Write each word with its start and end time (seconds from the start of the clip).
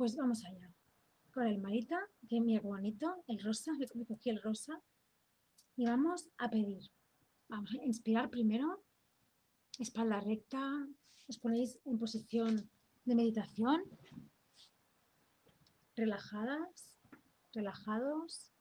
Pues 0.00 0.16
vamos 0.16 0.42
allá. 0.46 0.72
Con 1.30 1.46
el 1.46 1.60
marita, 1.60 2.00
que 2.26 2.40
mira 2.40 2.62
qué 2.62 2.66
bonito, 2.68 3.22
el 3.26 3.38
rosa, 3.38 3.70
me 3.94 4.06
cogí 4.06 4.30
el 4.30 4.40
rosa. 4.40 4.80
Y 5.76 5.84
vamos 5.84 6.30
a 6.38 6.48
pedir. 6.48 6.90
Vamos 7.48 7.70
a 7.74 7.84
inspirar 7.84 8.30
primero, 8.30 8.82
espalda 9.78 10.20
recta, 10.20 10.88
os 11.28 11.36
ponéis 11.36 11.78
en 11.84 11.98
posición 11.98 12.70
de 13.04 13.14
meditación, 13.14 13.82
relajadas, 15.94 16.96
relajados, 17.52 18.54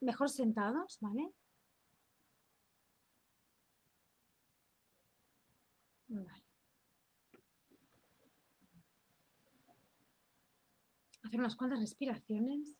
mejor 0.00 0.28
sentados. 0.28 0.98
Vale. 1.00 1.37
Hacer 11.28 11.40
unas 11.40 11.56
cuantas 11.56 11.80
respiraciones. 11.80 12.78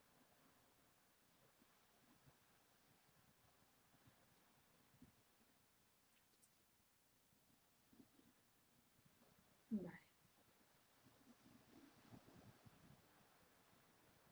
Vale. 9.69 10.01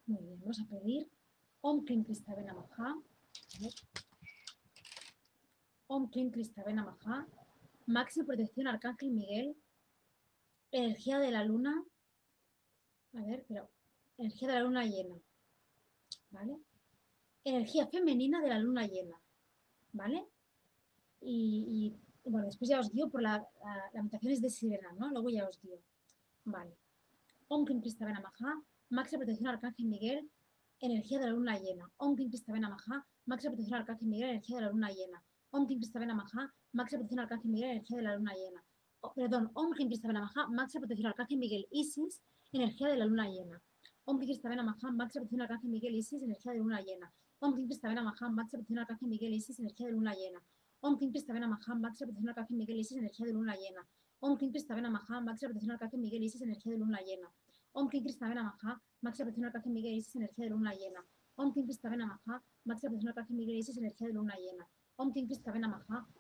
Muy 0.07 0.23
bien, 0.23 0.41
vamos 0.41 0.61
a 0.61 0.67
pedir 0.67 1.11
Om 1.61 1.85
Klim 1.85 2.03
Kristavena 2.03 2.55
Maha. 2.55 2.97
Om 5.89 6.09
Klim 6.09 6.31
Kristavena 6.31 6.85
Maha. 6.87 7.27
Máxima 7.85 8.25
protección 8.25 8.67
Arcángel 8.67 9.11
Miguel. 9.11 9.55
Energía 10.71 11.19
de 11.19 11.31
la 11.33 11.45
luna. 11.45 11.85
A 13.13 13.21
ver, 13.21 13.45
pero 13.47 13.76
energía 14.19 14.49
de 14.49 14.55
la 14.55 14.61
luna 14.61 14.85
llena, 14.85 15.17
¿vale? 16.31 16.59
Energía 17.45 17.87
femenina 17.87 18.41
de 18.41 18.49
la 18.49 18.59
luna 18.59 18.87
llena, 18.87 19.21
¿vale? 19.93 20.27
Y, 21.21 21.95
bueno, 22.25 22.47
después 22.47 22.69
ya 22.69 22.81
os 22.81 22.93
dio 22.93 23.09
por 23.09 23.23
la, 23.23 23.47
la, 23.93 24.09
es 24.23 24.41
de 24.41 24.51
Sirena, 24.51 24.93
¿no? 24.93 25.11
Luego 25.11 25.31
ya 25.31 25.49
os 25.49 25.61
dio, 25.61 25.79
¿vale? 26.45 26.77
Om 27.49 27.65
Kim 27.65 27.81
Kristavena 27.81 28.21
Maha, 28.21 28.63
máxima 28.91 29.21
protección 29.21 29.49
Arcángel 29.49 29.87
Miguel, 29.87 30.29
energía 30.81 31.19
de 31.21 31.27
la 31.27 31.33
luna 31.33 31.59
llena. 31.59 31.91
Om 31.99 32.17
Kim 32.17 32.29
Kristavena 32.29 32.69
Maha, 32.69 33.07
máxima 33.27 33.53
protección 33.53 33.81
Arcángel 33.81 34.09
Miguel, 34.09 34.31
energía 34.31 34.57
de 34.57 34.63
la 34.63 34.71
luna 34.71 34.91
llena. 34.91 35.23
Om 35.51 35.67
Kim 35.67 35.79
Kristavena 35.79 36.15
Maha, 36.15 36.53
máxima 36.73 36.99
protección 36.99 37.21
Arcángel 37.21 37.51
Miguel, 37.51 37.71
energía 37.71 37.97
de 37.97 38.03
la 38.03 38.17
luna 38.17 38.35
llena. 38.35 38.65
perdón, 39.15 39.51
Om 39.55 39.73
Kim 39.75 39.89
Kristavena 39.89 40.21
Maha, 40.21 40.49
máxima 40.49 40.81
protección 40.81 41.09
Arcángel 41.09 41.39
Miguel, 41.39 41.67
Isis, 41.71 42.21
energía 42.53 42.89
de 42.89 42.97
la 42.97 43.07
luna 43.07 43.29
llena. 43.29 43.63
Om 44.09 44.21
Kri 44.21 44.35
Stavena 44.35 44.63
Maha, 44.63 44.93
Max 44.93 45.15
Protección 45.15 45.41
Arcángel 45.41 45.69
Miguel 45.69 45.97
Isis, 45.97 46.23
energía 46.23 46.53
de 46.53 46.59
luna 46.59 46.81
llena. 46.81 47.13
Om 47.41 47.55
Kri 47.55 47.75
Stavena 47.75 48.03
Maha, 48.05 48.31
Max 48.31 48.51
Protección 48.53 48.79
Arcángel 48.79 49.09
Miguel 49.09 49.35
Isis, 49.35 49.59
energía 49.59 49.87
de 49.87 49.93
luna 49.95 50.15
llena. 50.15 50.41
Om 50.79 50.97
Kri 50.97 51.11
Stavena 51.19 51.49
Maha, 51.49 51.75
Max 51.75 51.99
Protección 51.99 52.29
Arcángel 52.29 52.57
Miguel 52.57 52.79
Isis, 52.79 52.97
energía 52.97 53.27
de 53.27 53.33
luna 53.33 53.57
llena. 53.57 53.85
Om 54.21 54.37
Kri 54.39 54.61
Stavena 54.61 54.91
Maha, 54.91 55.21
Max 55.23 55.41
Protección 55.41 55.73
Arcángel 55.73 55.99
Miguel 55.99 56.23
Isis, 56.23 56.43
energía 56.43 56.73
de 56.73 56.79
luna 56.79 57.01
llena. 57.03 57.29
Om 57.73 57.89
Kri 57.89 58.13
Stavena 58.13 58.43
Maha, 58.45 58.81
Max 59.03 59.19
Protección 59.19 59.45
Arcángel 59.47 59.73
Miguel 59.73 59.97
Isis, 59.97 60.17
energía 60.17 60.45
de 60.45 60.51
luna 60.51 60.71
llena. 60.71 61.05
Om 61.37 61.53
Kri 61.53 61.75
Stavena 61.75 62.07
Maha, 62.07 62.43
Max 62.65 62.87
Arcángel 62.87 63.37
Miguel 63.37 63.59
Isis, 63.59 63.77
luna 64.15 64.37
llena. 64.37 64.67
Om 64.97 65.13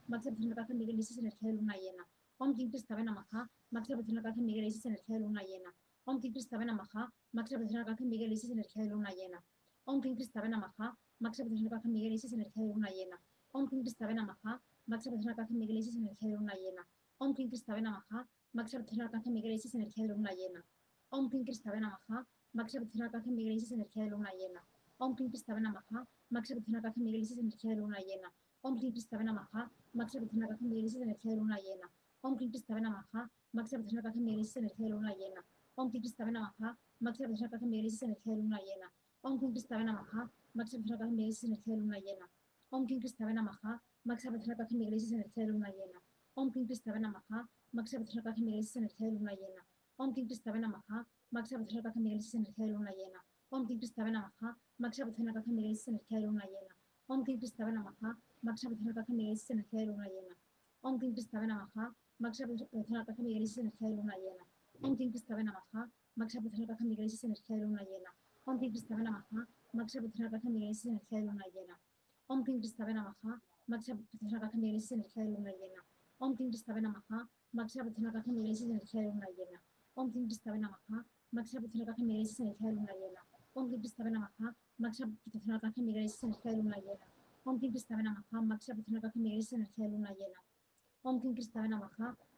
Max 0.09 0.27
Arcángel 0.27 0.77
Miguel 0.77 0.99
Isis, 0.99 1.19
luna 1.41 1.77
llena. 1.77 2.07
Om 2.39 2.51
Max 3.71 3.91
Arcángel 3.91 4.45
Miguel 4.45 4.67
Isis, 4.67 4.85
luna 5.09 5.43
llena. 5.43 5.75
Om 6.09 6.21
Kim 6.21 6.33
Kristavena 6.33 6.73
Maha, 6.73 7.13
Max 7.33 7.53
Arcángel 7.53 8.07
Miguel 8.07 8.33
Isis, 8.33 8.49
energía 8.53 8.85
de 8.85 8.91
luna 8.91 9.11
llena. 9.11 9.43
Om 9.87 10.01
Kim 10.01 10.15
Kristavena 10.15 10.57
Maha, 10.57 10.97
Max 11.19 11.41
Arcángel 11.41 11.91
Miguel 11.91 12.13
Isis, 12.13 12.33
energía 12.33 12.63
de 12.63 12.69
luna 12.69 12.91
llena. 12.91 13.21
Om 13.51 13.67
Kim 13.67 13.81
Kristavena 13.83 14.25
Maha, 14.25 14.63
Max 14.87 15.09
Arcángel 15.09 15.57
Miguel 15.57 15.79
Isis, 15.79 15.97
energía 15.97 16.29
de 16.29 16.37
luna 16.37 16.55
llena. 16.55 16.87
Om 17.19 17.35
Kim 17.35 17.49
Kristavena 17.49 17.91
Maha, 17.91 18.29
Max 18.53 18.77
Arcángel 18.77 19.33
Miguel 19.33 19.53
Isis, 19.55 19.75
energía 19.75 20.05
de 20.05 20.11
luna 20.11 20.31
llena. 20.31 20.65
Om 21.11 21.29
Kim 21.29 21.43
Kristavena 21.43 21.89
Maha, 21.91 22.25
Max 22.53 22.77
Arcángel 22.77 23.35
Miguel 23.35 23.55
Isis, 23.57 23.73
energía 23.73 24.05
de 24.05 24.11
luna 24.11 24.31
llena. 24.39 24.65
Om 25.01 25.17
Kim 25.17 25.29
Kristavena 25.29 25.71
Maha, 25.73 26.07
Max 26.31 26.53
Arcángel 26.53 27.03
Miguel 27.03 27.21
Isis, 27.21 27.37
energía 27.37 27.73
de 27.73 27.77
luna 27.77 27.99
llena. 27.99 28.33
Om 28.63 28.77
Kim 28.79 28.93
Kristavena 28.93 29.33
Maha, 29.33 29.73
Max 29.93 30.15
Arcángel 30.15 30.69
Miguel 30.69 30.85
Isis, 30.85 31.03
energía 31.03 31.33
de 31.33 31.37
luna 31.37 31.59
llena. 31.59 31.91
Om 32.23 32.37
Kim 32.37 32.51
Kristavena 32.51 32.91
Maha, 32.91 33.31
Max 33.53 33.73
Arcángel 33.75 34.23
Miguel 34.23 34.41
Isis, 34.41 34.57
energía 34.57 34.87
de 34.87 34.93
luna 34.93 35.13
llena. 35.15 35.45
Om 35.79 35.91
Kim 35.91 36.01
Kristavena 36.01 36.41
Maha, 36.41 36.79
Max 37.01 37.19
Representación 37.19 37.49
Arcángel 37.49 37.69
Miguel 37.69 37.87
Isis, 37.87 38.03
energía 38.03 38.33
de 38.33 38.39
luna 38.41 38.59
llena. 38.61 38.91
Om 39.21 39.39
Kim 39.39 39.51
Kristavena 39.53 39.93
Maha, 39.93 40.33
Max 40.55 40.73
Representación 40.73 41.01
Arcángel 41.03 41.17
Miguel 41.17 41.29
Isis, 41.29 41.45
energía 41.45 41.75
de 41.75 41.81
luna 41.81 41.99
llena. 41.99 42.31
Om 42.71 42.87
Kim 42.87 42.99
Kristavena 42.99 43.43
Maha, 43.43 43.83
Max 44.05 44.25
Representación 44.25 44.57
Arcángel 44.57 44.79
Miguel 44.79 44.95
Isis, 44.95 45.13
energía 45.13 45.45
de 45.45 45.51
luna 45.51 45.71
llena. 45.71 46.01
Om 46.37 46.51
Kim 46.53 46.67
Kristavena 46.67 47.09
Maha, 47.11 47.49
Max 47.73 47.93
Representación 47.93 48.27
Arcángel 48.27 48.45
Miguel 48.45 48.61
Isis, 48.61 48.77
energía 48.77 49.07
de 49.07 49.13
luna 49.13 49.33
llena. 49.33 49.67
Om 49.97 50.15
Kim 50.15 50.27
Kristavena 50.27 50.69
Maha, 50.69 51.07
Max 51.31 51.51
Representación 51.51 51.87
Arcángel 51.87 52.03
Miguel 52.05 52.21
Isis, 52.21 52.35
energía 52.35 52.67
de 52.67 52.73
luna 52.73 52.93
llena. 52.93 53.21
Om 53.51 53.67
Kim 53.67 53.79
Kristavena 53.79 54.21
Maha, 54.21 54.59
Max 54.79 54.99
Representación 54.99 55.29
Arcángel 55.29 55.55
Miguel 55.55 55.73
Isis, 55.73 55.89
energía 55.89 56.19
de 56.19 56.27
luna 56.27 56.45
llena. 56.47 56.77
Om 57.09 57.25
Kim 57.25 57.37
Kristavena 57.39 57.83
Maha, 57.83 58.19
Max 58.43 58.63
Representación 58.63 58.99
Arcángel 58.99 59.17
Miguel 59.17 59.33
Isis, 59.33 59.51
energía 59.51 59.81
de 59.81 59.87
luna 59.87 60.07
llena. 60.09 60.37
Om 60.83 60.99
Kim 60.99 61.13
Kristavena 61.13 61.55
Maha, 61.57 61.95
Max 62.19 62.39
Representación 62.39 62.99
Arcángel 62.99 63.25
Miguel 63.25 63.43
Isis, 63.43 63.59
energía 63.59 63.89
de 63.89 63.97
luna 63.97 64.17
llena. 64.17 64.46
Om 64.83 64.97
Tim 64.97 65.11
Cristabe 65.11 65.43
Maxa 66.17 66.41
Putra 66.41 66.67
Pajan 66.67 66.89
de 66.89 66.95
Grace, 66.97 67.27
Energía 67.27 67.57
de 67.57 67.63
Luna 67.63 67.83
Llena. 67.83 68.11
Om 68.47 68.59
Tim 68.59 68.71
Cristabe 68.71 69.03
Maxa 69.73 70.01
Putra 70.01 70.31
Pajan 70.31 70.53
de 70.53 70.61
Grace, 70.61 70.89
Energía 70.89 71.19
de 71.19 71.25
Luna 71.27 71.45
Llena. 71.53 71.79
Om 72.29 72.45
Tim 72.45 72.59
Cristabe 72.59 72.93
Maxa 73.67 73.95
Putra 73.97 74.41
Pajan 74.41 74.61
de 74.61 74.73
Grace, 74.73 74.95
Energía 74.95 75.25
de 75.25 75.31
Luna 75.31 75.51
Llena. 75.53 75.83
Om 76.19 76.37
Tim 76.37 76.49
Cristabe 76.51 76.81
Maxa 77.53 77.85
Putra 77.85 78.13
Pajan 78.13 78.35
de 78.35 78.43
Grace, 78.43 78.65
Energía 78.65 79.01
de 79.03 79.09
Luna 79.09 79.27
Llena. 79.37 79.63
Om 79.95 80.13
Tim 80.13 80.27
Cristabe 80.27 80.61
Maxa 81.33 81.61
Putra 81.61 81.85
Pajan 81.87 82.07
de 82.07 82.13
Grace, 82.15 82.43
Energía 82.43 82.71
de 82.71 82.75
Luna 82.75 82.93
Llena. 82.93 83.21
Om 83.55 83.71
Tim 87.61 87.71
Cristabe 87.71 88.03
Maxa 88.43 88.75
Putra 88.75 89.01
Pajan 89.01 89.23
de 89.23 89.31
Grace, 89.31 89.55
Energía 89.57 89.85
de 89.87 89.91
Luna 89.93 90.11
Llena. 90.13 90.41
Om 91.03 91.21
Tim 91.21 91.35
Cristabe 91.35 91.69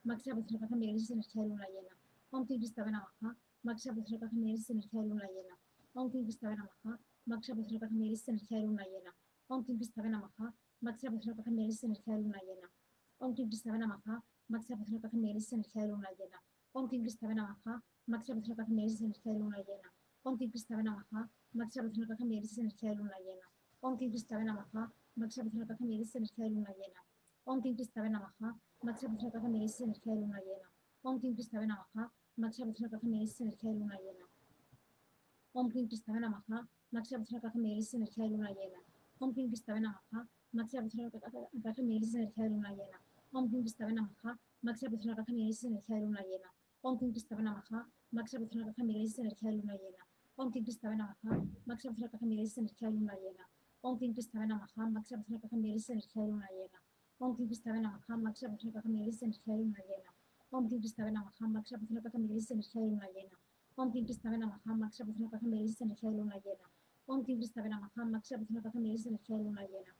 Maxa 0.04 0.34
Putra 0.34 0.59
de 0.69 1.48
Luna 1.48 1.66
Llena. 1.69 1.97
Om 2.31 2.44
Tinki 2.44 2.66
Stavanamaha, 2.66 3.34
Maksha 3.65 3.91
Vajra 3.91 4.19
Pajamiri 4.21 4.59
Sinerhya 4.59 5.00
Luna 5.00 5.25
Llena. 5.25 5.56
Om 5.97 6.11
Tinki 6.11 6.31
Stavanamaha, 6.31 6.99
Maksha 7.27 7.55
Vajra 7.56 7.78
Pajamiri 7.81 8.16
Sinerhya 8.16 8.61
Luna 8.66 8.84
Llena. 8.84 9.12
Om 9.49 9.65
Tinki 9.65 9.84
Stavanamaha, 9.84 10.53
Maksha 10.84 11.09
Vajra 11.09 11.33
Pajamiri 11.34 11.72
Sinerhya 11.72 12.19
Luna 12.21 12.39
Llena. 12.44 12.69
Om 13.21 13.34
Tinki 13.34 13.56
Stavanamaha, 13.56 14.21
Maksha 14.53 14.77
Vajra 14.77 15.00
Pajamiri 15.00 15.41
Sinerhya 15.41 15.89
Luna 15.89 16.09
Llena. 16.19 16.39
Om 16.75 16.89
Tinki 16.91 17.09
Stavanamaha, 17.09 17.81
Maksha 18.11 18.34
Vajra 18.34 18.55
Pajamiri 18.59 18.91
Sinerhya 18.93 19.33
Luna 19.39 19.56
Llena. 19.65 19.89
Om 20.25 20.37
Tinki 20.37 20.59
Stavanamaha, 20.59 21.28
Maksha 21.56 21.81
Vajra 21.83 22.05
Pajamiri 22.05 22.45
Luna 22.99 23.15
Llena. 23.16 23.49
Om 23.83 23.97
Tinki 23.97 24.19
Stavanamaha, 24.19 24.91
Maksha 25.16 25.43
Vajra 25.45 25.65
Pajamiri 25.65 26.05
Sinerhya 26.05 26.49
Luna 26.53 26.72
Llena. 26.77 27.00
Om 27.47 27.62
Tinki 27.62 27.84
Stavanamaha, 27.84 28.53
Maksha 28.84 29.09
Vajra 29.09 29.31
Pajamiri 29.33 29.69
Luna 29.81 30.39
Llena. 30.45 30.69
Om 31.05 31.21
Tinki 31.21 31.43
Stavanamaha, 31.43 31.49
Maksha 31.49 31.49
Vajra 31.49 31.49
Pajamiri 31.49 31.49
Sinerhya 31.49 32.18
Maha, 36.28 36.69
Max 36.93 37.10
Representación 37.10 37.37
Arcángel 37.37 37.50
Miguel 37.62 37.65
Isis, 37.78 37.81
energía 37.94 38.25
de 38.25 38.31
luna 38.31 38.50
llena. 38.50 38.81
Om 39.19 39.34
Kim 39.34 39.49
Kristavena 39.49 39.91
Maha, 39.91 40.28
Max 40.53 40.71
Representación 40.72 41.10
Arcángel 41.10 41.84
Miguel 41.84 42.03
Isis, 42.03 42.15
energía 42.15 42.44
de 42.44 42.50
luna 42.50 42.71
llena. 42.71 43.00
Om 43.32 43.48
Kim 43.50 43.60
Kristavena 43.60 44.03
Maha, 44.03 44.38
Max 44.62 44.81
Representación 44.81 45.19
Arcángel 45.19 45.34
Miguel 45.34 45.50
Isis, 45.50 45.65
energía 45.65 45.97
de 45.97 46.00
luna 46.04 46.22
llena. 46.22 46.50
Om 46.82 46.98
Kim 46.98 47.12
Kristavena 47.12 47.53
Maha, 47.53 47.89
Max 48.13 48.33
Representación 48.33 48.68
Arcángel 48.68 48.86
Miguel 48.86 49.04
Isis, 49.04 49.18
energía 49.18 49.51
de 49.51 49.57
luna 49.57 49.77
llena. 49.77 50.07
Om 50.36 50.51
Kim 50.53 50.63
Kristavena 50.63 51.07
Maha, 51.07 51.45
Max 51.66 51.83
Representación 51.83 52.04
Arcángel 52.04 52.28
Miguel 52.28 52.47
Isis, 52.47 52.59
energía 52.59 52.89
de 52.89 52.95
luna 52.95 53.15
llena. 53.16 53.48
Om 53.83 53.98
Kim 53.98 54.13
Kristavena 54.15 54.57
Maha, 54.57 54.91
Max 54.91 55.10
Representación 55.10 55.36
Arcángel 55.36 55.60
Miguel 55.60 55.77
Isis, 55.77 55.91
energía 55.91 56.22
de 56.22 56.28
luna 56.28 56.48
llena. 56.51 56.83
Om 57.18 57.36
Kim 57.36 57.47
Kristavena 57.47 57.91
Maha, 57.91 58.16
Max 58.16 58.42
Representación 58.42 58.77
Arcángel 58.77 58.92
Miguel 58.92 59.09
Isis, 59.09 59.22
energía 59.22 59.54
de 59.54 59.60
luna 59.60 59.78
llena. 59.89 60.17
Om 60.50 60.66
Kim 60.66 60.80
Kristavena 60.80 61.22
Maha, 61.22 61.47
Max 61.47 61.71
Representación 61.71 61.98
Arcángel 61.98 62.22
Miguel 62.22 62.39
Isis, 62.39 62.50
energía 62.53 62.80
de 62.80 62.89
luna 62.89 63.06
llena. 63.15 63.36
Om 63.77 63.92
Kim 63.92 64.04
Kristavena 64.06 64.47
Maha, 64.47 64.74
Max 64.74 64.98
Representación 64.98 65.27
Arcángel 65.27 65.50
Miguel 65.50 65.66
Isis, 65.66 65.80
energía 65.83 66.10
de 66.10 66.16
luna 66.16 66.36
llena. 66.39 66.66
Om 67.06 67.22
Kim 67.22 67.36
Kristavena 67.39 67.78
Maha, 67.80 68.04
Max 68.06 68.30
Representación 68.30 68.56
Arcángel 68.56 68.80
Miguel 68.83 68.95
Isis, 68.97 69.06
energía 69.06 69.36
de 69.36 69.42
luna 69.42 69.62
llena. 69.62 69.95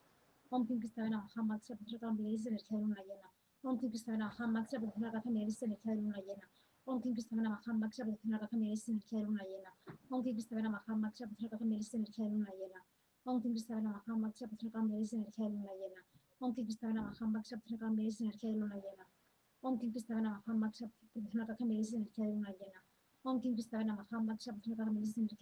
Om 0.51 0.67
Kim 0.67 0.79
Kristavena 0.79 1.17
Maha, 1.19 1.43
Max 1.43 1.69
Representación 1.69 2.09
Arcángel 2.09 2.17
Miguel 2.17 2.35
Isis, 2.35 2.47
energía 2.47 2.79
de 2.79 2.83
luna 2.83 3.03
llena. 3.03 3.29
Om 3.65 3.79
Kim 3.79 3.91
Kristavena 3.91 4.25
Maha, 4.27 4.47
Max 4.47 4.73
Representación 4.73 5.05
Arcángel 5.05 5.33
Miguel 5.33 5.49
Isis, 5.49 5.63
energía 5.63 5.93
de 5.93 6.01
luna 6.01 6.17
llena. 6.17 6.49
Om 6.87 7.03
Kim 7.03 7.13
Kristavena 7.13 7.51
Maha, 7.51 7.73
Max 7.75 7.93
Representación 7.99 8.35
Arcángel 8.35 8.59
Miguel 8.59 8.73
Isis, 8.73 8.89
energía 8.89 9.21
de 9.21 9.27
luna 9.27 9.43
llena. 9.45 9.65
Om 10.05 10.23
Kim 10.23 10.33
Kristavena 10.33 10.71
Maha, 10.71 10.97
Max 10.97 11.21
Representación 11.21 11.55
Arcángel 11.55 11.69
Miguel 11.69 11.83
Isis, 11.83 11.95
energía 11.95 12.25
de 12.25 12.31
luna 12.31 12.53
llena. 12.59 12.85
Om 13.25 13.41
Kim 13.43 13.53
Kristavena 13.53 13.91
Maha, 13.93 14.17
Max 14.17 14.41
Representación 14.41 14.73
Arcángel 14.73 14.89
Miguel 14.89 15.03
Isis, 15.03 15.13
energía 15.13 15.45
de 15.45 15.51
luna 15.51 15.73
llena. 15.75 16.03
Om 16.41 16.55
Kim 16.55 16.65
Kristavena 16.65 17.03
Maha, 17.03 17.27
Max 17.27 17.51
Representación 17.51 17.83
Arcángel 17.83 17.97
Miguel 17.97 18.09
Isis, 18.09 18.21
energía 18.21 19.18
de 19.59 19.59
luna 19.59 19.59
llena. 19.59 19.59
Om 19.65 19.79
Kim 19.79 19.91
Kristavena 19.91 20.31
Maha, 20.31 20.55
Max 20.55 20.81
Representación 20.81 21.43
Arcángel 21.43 21.67
Miguel 21.67 21.83
Isis, 21.83 21.95
energía 21.95 22.27
de 22.27 22.33
energía 22.33 22.59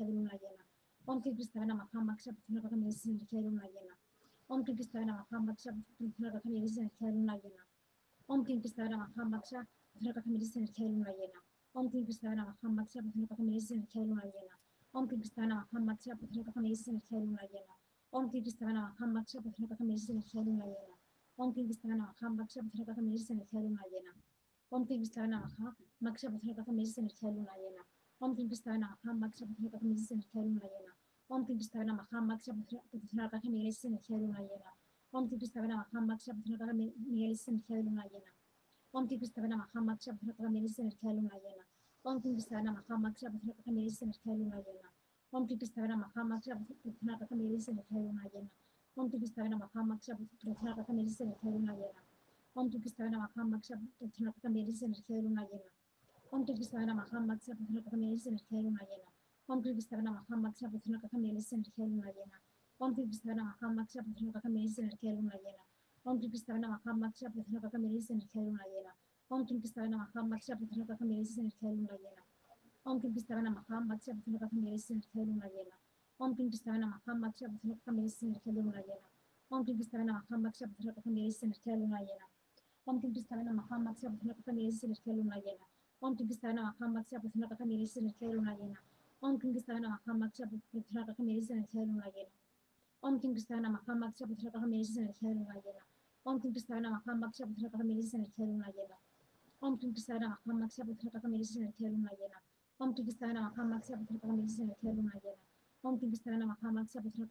de 0.06 0.12
luna 0.12 0.36
llena. 0.36 0.64
Om 1.04 1.20
Kim 1.22 1.32
Kristavena 1.34 1.74
Maha, 1.74 2.00
Max 2.00 2.24
Representación 2.24 2.64
Arcángel 2.64 2.80
Miguel 2.80 2.96
Isis, 2.96 3.06
energía 3.06 3.40
de 3.40 3.42
energía 3.42 3.42
de 3.42 3.42
luna 3.42 3.68
llena. 3.68 3.96
Om 4.48 4.64
Kim 4.64 4.76
Kristavena 4.76 5.14
Maha, 5.14 5.40
Max 5.40 5.66
Representación 5.66 6.26
Arcángel 6.26 6.52
Miguel 6.52 6.64
Isis, 6.64 6.78
energía 6.78 7.06
de 7.06 7.08
energía 7.08 7.08
de 7.08 7.12
luna 7.12 7.36
llena. 7.36 7.62
Om 8.26 8.44
Kim 8.44 8.60
Kristavena 8.60 8.96
Maha, 8.96 9.28
Max 9.28 9.52
Representación 9.52 10.10
Arcángel 10.10 10.32
Miguel 10.32 10.38
Isis, 10.38 10.56
energía 10.56 10.86
de 10.86 10.92
luna 10.92 11.12
llena. 11.12 11.42
Om 11.76 11.90
Kim 11.90 12.00
Kristava 12.00 12.36
Namaha, 12.36 12.68
Maksha 12.70 13.02
Puthana 13.02 13.28
Kaka 13.28 13.42
Mereces 13.42 13.70
energía 13.72 14.00
de 14.00 14.08
luna 14.08 14.24
llena. 14.24 14.56
Om 14.92 15.08
Kim 15.08 15.20
Kristava 15.20 15.52
Namaha, 15.52 15.84
Maksha 15.84 16.16
Puthana 16.16 16.44
Kaka 16.46 16.60
Mereces 16.62 16.88
energía 16.88 17.20
de 17.20 17.26
luna 17.26 17.42
llena. 17.42 17.74
Om 18.12 18.30
Kim 18.30 18.42
Kristava 18.42 18.72
Namaha, 18.72 19.06
Maksha 19.06 19.40
Puthana 19.42 19.68
Kaka 19.68 19.84
Mereces 19.84 20.08
energía 20.08 20.40
de 20.40 20.46
Mereces 20.46 20.46
energía 20.46 20.46
de. 20.46 20.95
Om 21.38 21.52
Kim 21.52 21.66
Kristava 21.66 21.94
Namaha, 21.94 22.30
Maksha 22.34 22.62
Puthana 22.62 22.86
Kaka 22.86 23.02
Mereces 23.02 23.30
energía 23.30 23.60
de 23.60 23.68
luna 23.68 23.82
llena. 23.92 24.12
Om 24.70 24.86
Kim 24.86 24.98
Kristava 25.00 25.26
Namaha, 25.26 25.76
Maksha 26.00 26.30
Puthana 26.30 26.54
Kaka 26.56 26.72
Mereces 26.72 26.98
energía 26.98 27.28
de 27.28 27.36
luna 27.36 27.52
llena. 27.58 27.82
Om 28.20 28.34
Kim 28.36 28.48
Kristava 28.48 28.78
Namaha, 28.78 29.12
Maksha 29.20 29.44
Puthana 29.46 29.70
Kaka 29.70 29.84
Mereces 29.84 30.10
energía 30.12 30.42
de 30.42 30.48
luna 30.48 30.64
llena. 30.64 30.92
Om 31.28 31.44
Kim 31.46 31.58
Kristava 31.58 31.84
Namaha, 31.84 32.20
Maksha 32.24 32.52
Puthana 32.54 33.30
Kaka 33.30 33.48
Mereces 33.50 33.84
energía 33.84 34.16
de 34.16 34.22
luna 34.22 34.40
llena. 34.40 34.70
Om 35.12 35.28
Kim 35.28 35.38
Kristava 35.38 35.66
Namaha, 35.66 36.00
Maksha 36.08 36.32
Puthana 36.32 36.56
Kaka 36.56 36.80
Mereces 36.80 37.48
energía 37.48 37.76
de 37.76 37.84
luna 37.84 38.04
llena. 38.06 38.32
Om 38.92 39.08
Kim 39.08 39.20
Kristava 39.20 39.46
Namaha, 39.46 39.78
Maksha 39.78 40.12
Puthana 40.14 40.36
Kaka 40.36 40.50
Mereces 40.50 40.78
energía 40.78 41.10
de 41.10 41.18
luna 41.18 41.36
llena. 41.36 41.66
Om 42.02 42.20
Kim 42.22 42.34
Kristava 42.36 42.48
Namaha, 42.48 42.48
Maksha 42.48 42.48
Puthana 42.48 42.48
Kaka 42.48 42.48
Mereces 42.48 42.48
energía 42.48 42.48
de 42.48 42.48
luna 42.48 42.48
llena. 42.48 42.48
Om 42.48 42.48
Kim 42.48 42.48
Kristava 42.48 42.66
Namaha, 42.66 43.02
Maksha 43.04 43.28
Puthana 43.30 43.58
Kaka 43.58 43.70
Mereces 43.70 44.08
energía 44.08 44.32
de 44.32 44.38
luna 44.38 44.56
llena. 44.56 44.56
Om 44.56 44.56
Kim 44.56 44.56
Kristava 44.56 44.56
Namaha, 44.56 44.56
Maksha 44.56 44.56
Puthana 44.56 44.56
Kaka 44.56 44.56
Mereces 44.56 44.56
energía 44.56 44.56
de 44.56 44.56
luna 44.56 44.58
llena. 44.58 44.66
Om 44.66 44.66
Kim 44.66 44.78
Kristava 44.78 44.78
Namaha, 44.78 44.78
Maksha 44.78 44.78
Puthana 44.78 44.78
Kaka 44.78 44.78
Mereces 44.78 44.78
energía 44.78 44.78
de 44.78 44.78
luna 44.78 44.78
llena. 44.78 44.78
Om 44.78 44.78
Kim 44.78 44.78
Kristava 44.78 44.78
Namaha, 44.78 44.78
Maksha 44.78 44.78
Puthana 44.78 44.78
Kaka 44.78 44.78
Mereces 44.78 44.78
energía 44.78 44.78
de 44.78 44.78
luna 44.78 44.78
llena. 44.78 44.78
Om 44.78 44.78
Kim 44.78 44.78
Kristava 44.78 44.78
Namaha, 44.78 44.78
Maksha 44.78 44.78
Puthana 44.78 44.78
Kaka 44.78 44.78
Mereces 44.78 44.78
energía 44.78 44.78
de 44.78 44.78
luna 44.78 44.78
llena. 44.78 44.90
Om 45.32 45.46
Kim 45.46 45.58
Kristava 45.58 45.88
Namaha, 45.88 46.16
Maksha 46.16 46.16
Puthana 46.16 46.16
Kaka 46.16 46.16
Mereces 46.16 46.16
energía 46.16 46.16
de 46.16 46.16
luna 46.16 46.16
llena. 46.16 46.16
Om 46.16 46.16
Kim 46.16 46.16
Kristava 46.16 46.16
Namaha, 46.16 46.24
Maksha 46.24 46.24
Puthana 46.24 46.24
Kaka 46.24 46.24
Mereces 46.24 46.24
energía 46.24 46.24
de 46.24 46.24
luna 46.24 46.24
llena. 46.24 46.26
Om 46.26 46.26
Kim 46.26 46.26
Kristava 46.26 46.26
Namaha, 46.26 46.26
Maksha 46.26 46.26
Puthana 46.26 46.26
Kaka 46.26 46.26
Mereces 46.26 46.26
energía 46.26 46.26
de 46.26 46.26
luna 46.26 46.26
llena. 46.26 46.26
Om 46.26 46.26
Kim 46.26 46.26
Kristava 46.26 46.26
Namaha, 46.26 46.26
Maksha 46.26 46.44
Puthana 46.96 47.18
Kaka 47.18 47.34
Mereces 47.36 47.68
energía 47.68 47.98
de 48.00 48.06
luna 48.06 48.28
llena. 48.32 48.50
Om 48.98 49.10
Kim 49.10 49.20
Kristava 49.20 49.48
Namaha, 49.48 49.84
Maksha 49.84 50.16
Puthana 50.16 50.74
Kaka 50.74 50.90
Mereces 50.90 51.20
energía 51.20 51.50
de 51.50 51.58
luna 51.58 51.74
llena. 51.74 52.00
Om 52.54 52.70
Kim 52.70 52.80
Kristava 52.80 53.10
Namaha, 53.10 53.44
Maksha 53.44 53.76
Puthana 54.00 54.32
Kaka 54.32 54.48
Mereces 54.48 54.82
energía 54.84 55.16
de 55.16 55.22
luna 55.22 55.42
llena. 55.44 55.70
Om 56.32 56.44
Kim 56.46 56.56
Kristava 56.56 56.86
Namaha, 56.86 57.20
Maksha 57.20 57.54
Puthana 57.54 57.82
Kaka 57.84 57.96
Mereces 57.98 58.26
energía 58.26 58.56
de 58.56 58.64
luna 58.64 58.82
llena. 58.88 59.10
Om 59.48 59.62
Kim 59.62 59.74
Kristava 59.74 60.02
Namaha, 60.02 60.36
Maksha 60.40 60.70
Puthana 60.70 60.98
Kaka 61.02 61.18
Mereces 61.18 61.52
energía 61.52 61.84
de 61.84 61.90
luna 61.90 62.10
llena. 62.10 62.40
Om 62.78 62.94
Kim 62.94 63.08
Kristava 63.10 63.36
Namaha, 63.36 63.74
Maksha 63.74 64.02
Puthana 64.02 64.32
Kaka 64.32 64.48
Mereces 64.48 64.80
energía 64.80 65.10
de 65.10 65.16
luna 65.16 65.36
llena. 65.36 65.62
Om 66.06 66.18
Kim 66.18 66.30
Kristava 66.32 66.58
Namaha, 66.58 66.92
Maksha 66.96 67.30
Puthana 67.30 67.60
Kaka 67.60 67.78
Mereces 67.78 68.10
energía 68.10 68.40
de 68.40 68.46
luna 68.46 68.64
llena. 68.64 68.92
Om 69.34 69.44
Kim 69.50 69.60
Kristava 69.60 69.88
Namaha, 69.88 70.20
Maksha 70.24 70.56
Puthana 70.56 70.86
Kaka 70.86 71.04
Mereces 71.04 71.38
energía 71.38 71.70
de 71.70 71.76
luna 71.76 71.96
llena. 71.98 72.22
Energía 74.88 75.14
de 75.14 75.26
luna 75.26 75.48
llena. 75.48 75.85
Om 76.18 76.34
Kim 76.34 76.50
Kristava 76.50 76.78
Namaha, 76.78 77.14
Maksha 77.14 77.46
Puthana 77.46 77.76
Kaka 77.76 77.92
Mereces 77.92 78.22
energía 78.22 78.52
de 78.54 78.62
luna 78.62 78.80
llena. 78.80 79.06
Om 79.50 79.64
Kim 79.66 79.76
Kristava 79.76 80.04
Namaha, 80.04 80.38
Maksha 80.38 80.66
Puthana 80.66 80.94
Kaka 80.94 81.10
Mereces 81.10 81.42
energía 81.42 81.74
de 81.74 81.80
luna 81.80 82.00
llena. 82.00 82.26
Om 82.86 83.00
Kim 83.00 83.12
Kristava 83.12 83.42
Namaha, 83.42 83.78
Maksha 83.78 84.10
Puthana 84.10 84.34
Kaka 84.34 84.52
Mereces 84.54 84.78
energía 84.78 85.08
de 85.08 85.14
luna 85.14 85.36
llena. 85.42 85.66
Om 86.00 86.16
Kim 86.16 86.26
Kristava 86.26 86.54
Namaha, 86.54 86.88
Maksha 86.88 87.20
Puthana 87.20 87.48
Kaka 87.48 87.64
Mereces 87.66 87.96
energía 87.98 88.28
de 88.28 88.34
luna 88.34 88.54
llena. 88.54 88.80
Om 89.20 89.38
Kim 89.38 89.52
Kristava 89.52 89.60
Namaha, 89.80 90.16
Maksha 90.16 90.46
Puthana 90.46 91.06
Kaka 91.06 91.22
Mereces 91.22 91.50
energía 91.50 91.80
de 91.80 91.86
luna 91.86 92.10
llena. 92.10 92.30
Om 96.22 96.40
Kim 96.40 96.54
Kristava 96.54 96.80
Namaha, 96.80 97.14
Maksha 97.14 97.46
Puthana 97.46 97.70
Kaka 97.70 97.84
Mereces 97.84 98.14
energía 98.14 98.46
de 98.46 98.52
luna 98.52 98.70
llena. 98.72 98.96
Om 99.60 99.78
Kim 99.78 99.92
Kristava 99.92 100.20
Namaha, 100.20 100.54
Maksha 100.54 100.84
Puthana 100.84 101.10
Kaka 101.12 101.28
Mereces 101.28 101.56
energía 101.56 101.90
de 101.90 101.96
luna 101.96 102.10
llena. 102.18 102.42
Om 102.78 102.94
Kim 102.94 103.04
Kristava 103.04 103.32
Namaha, 103.32 103.64
Maksha 103.64 103.96
Puthana 103.96 104.34
Kaka 105.86 106.06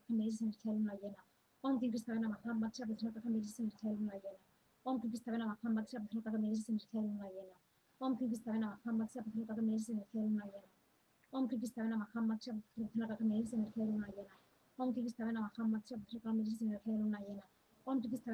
Mereces 0.09 0.41
energía 0.41 0.71
de 0.71 0.79
luna 0.79 0.95
llena. 0.95 1.23
Om 1.61 1.79
Kim 1.79 1.91
Kristava 1.91 2.19
Namaha, 2.19 2.53
Maksha 2.53 2.85
Puthana 2.85 3.13
Kaka 3.13 3.29
Mereces 3.29 3.59
energía 3.59 3.91
de 3.91 3.97
luna 3.97 4.13
llena. 4.13 4.39
Om 4.85 5.01
Kim 5.01 5.11
Kristava 5.11 5.37
Namaha, 5.37 5.69
Maksha 5.73 5.99
Puthana 5.99 6.23
Kaka 6.23 6.37
Mereces 6.39 6.69
energía 6.69 7.01
de 7.01 7.07
luna 7.07 7.25
llena. 7.25 7.55
Om 7.99 8.17
Kim 8.17 8.29
Kristava 8.29 8.57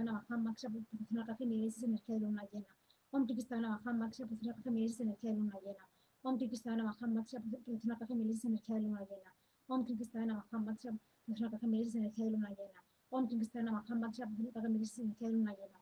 Namaha, 0.06 0.38
Maksha 0.38 0.70
Puthana 0.70 1.24
Kaka 1.26 1.46
Mereces 1.46 1.84
energía 1.84 2.16
de 2.16 2.22
luna 2.22 2.46
llena. 2.46 2.70
Om 3.12 3.26
Kim 3.26 3.38
Kristava 3.38 3.62
Namaha, 3.62 3.98
Maksha 3.98 4.28
Puthana 4.28 4.36
Kaka 4.46 4.66
Mereces 4.72 5.00
energía 5.00 5.32
de 5.32 5.38
luna 5.38 5.58
llena. 5.66 5.86
Om 6.24 6.38
Kim 6.38 6.50
Kristava 6.50 6.76
Namaha, 6.76 7.08
Maksha 7.08 7.40
Puthana 7.66 7.98
Kaka 7.98 8.16
Mereces 8.16 8.46
energía 8.46 8.76
de 8.76 8.82
luna 8.82 9.02
llena. 9.10 9.32
Om 9.68 9.86
Kim 9.86 9.98
Kristava 9.98 10.26
Namaha, 10.26 10.58
Maksha 10.66 10.92
Puthana 11.26 11.52
Kaka 11.52 11.68
Mereces 11.68 11.96
energía 11.96 12.26
de 12.26 12.32
luna 12.32 12.50
llena. 12.50 12.80
Om 13.12 13.28
Kim 13.28 13.40
Kristava 13.40 13.66
Namaha, 13.66 13.96
Maksha 13.96 14.26
Puthana 14.28 14.52
Kaka 14.54 14.70
Mereces 14.70 15.00
energía 15.00 15.28
de 15.30 15.34
luna 15.34 15.54
llena. 15.54 15.80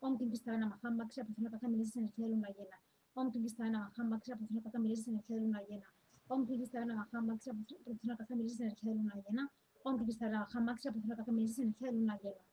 Om 0.00 0.18
Kim 0.18 0.28
Kristava 0.30 0.58
Namaha, 0.58 0.90
Maksha 0.90 1.24
Puthana 1.24 1.50
Kaka 1.50 1.68
Mereces 1.68 1.96
energía 1.96 2.26
de 2.26 2.32
luna 2.32 2.48
llena. 2.50 2.76
Om 3.14 3.30
Kim 3.30 3.42
Kristava 3.42 3.70
Namaha, 3.70 4.04
Maksha 4.04 4.36
Puthana 4.36 4.62
Kaka 4.62 4.78
Mereces 4.78 5.08
energía 5.08 5.36
de 5.36 5.42
luna 5.42 5.60
llena. 5.68 5.86
Om 6.28 6.46
Kim 6.46 6.56
Kristava 6.58 6.86
Namaha, 6.86 7.20
Maksha 7.20 7.52
Puthana 7.84 8.16
Kaka 8.16 8.34
Mereces 8.36 8.60
energía 8.60 8.90
de 8.90 8.96
luna 8.98 9.14
llena. 9.16 9.50
Om 9.84 9.96
Kim 9.96 10.06
Kristava 10.06 10.32
Namaha, 10.32 10.60
Maksha 10.60 10.92
Puthana 10.92 11.16
Kaka 11.16 11.32
Mereces 11.32 11.58
energía 11.58 11.88
de 11.88 11.94
luna 11.98 12.18
llena. 12.22 12.44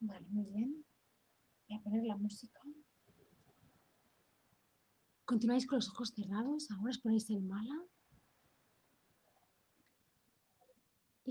Vale, 0.00 0.26
muy 0.30 0.44
bien. 0.44 0.84
Voy 1.68 1.78
a 1.78 1.80
poner 1.80 2.04
la 2.04 2.16
música. 2.16 2.60
Continuáis 5.24 5.66
con 5.66 5.76
los 5.76 5.88
ojos 5.88 6.12
cerrados. 6.14 6.70
Ahora 6.70 6.90
os 6.90 6.98
ponéis 6.98 7.30
el 7.30 7.42
mala. 7.42 7.76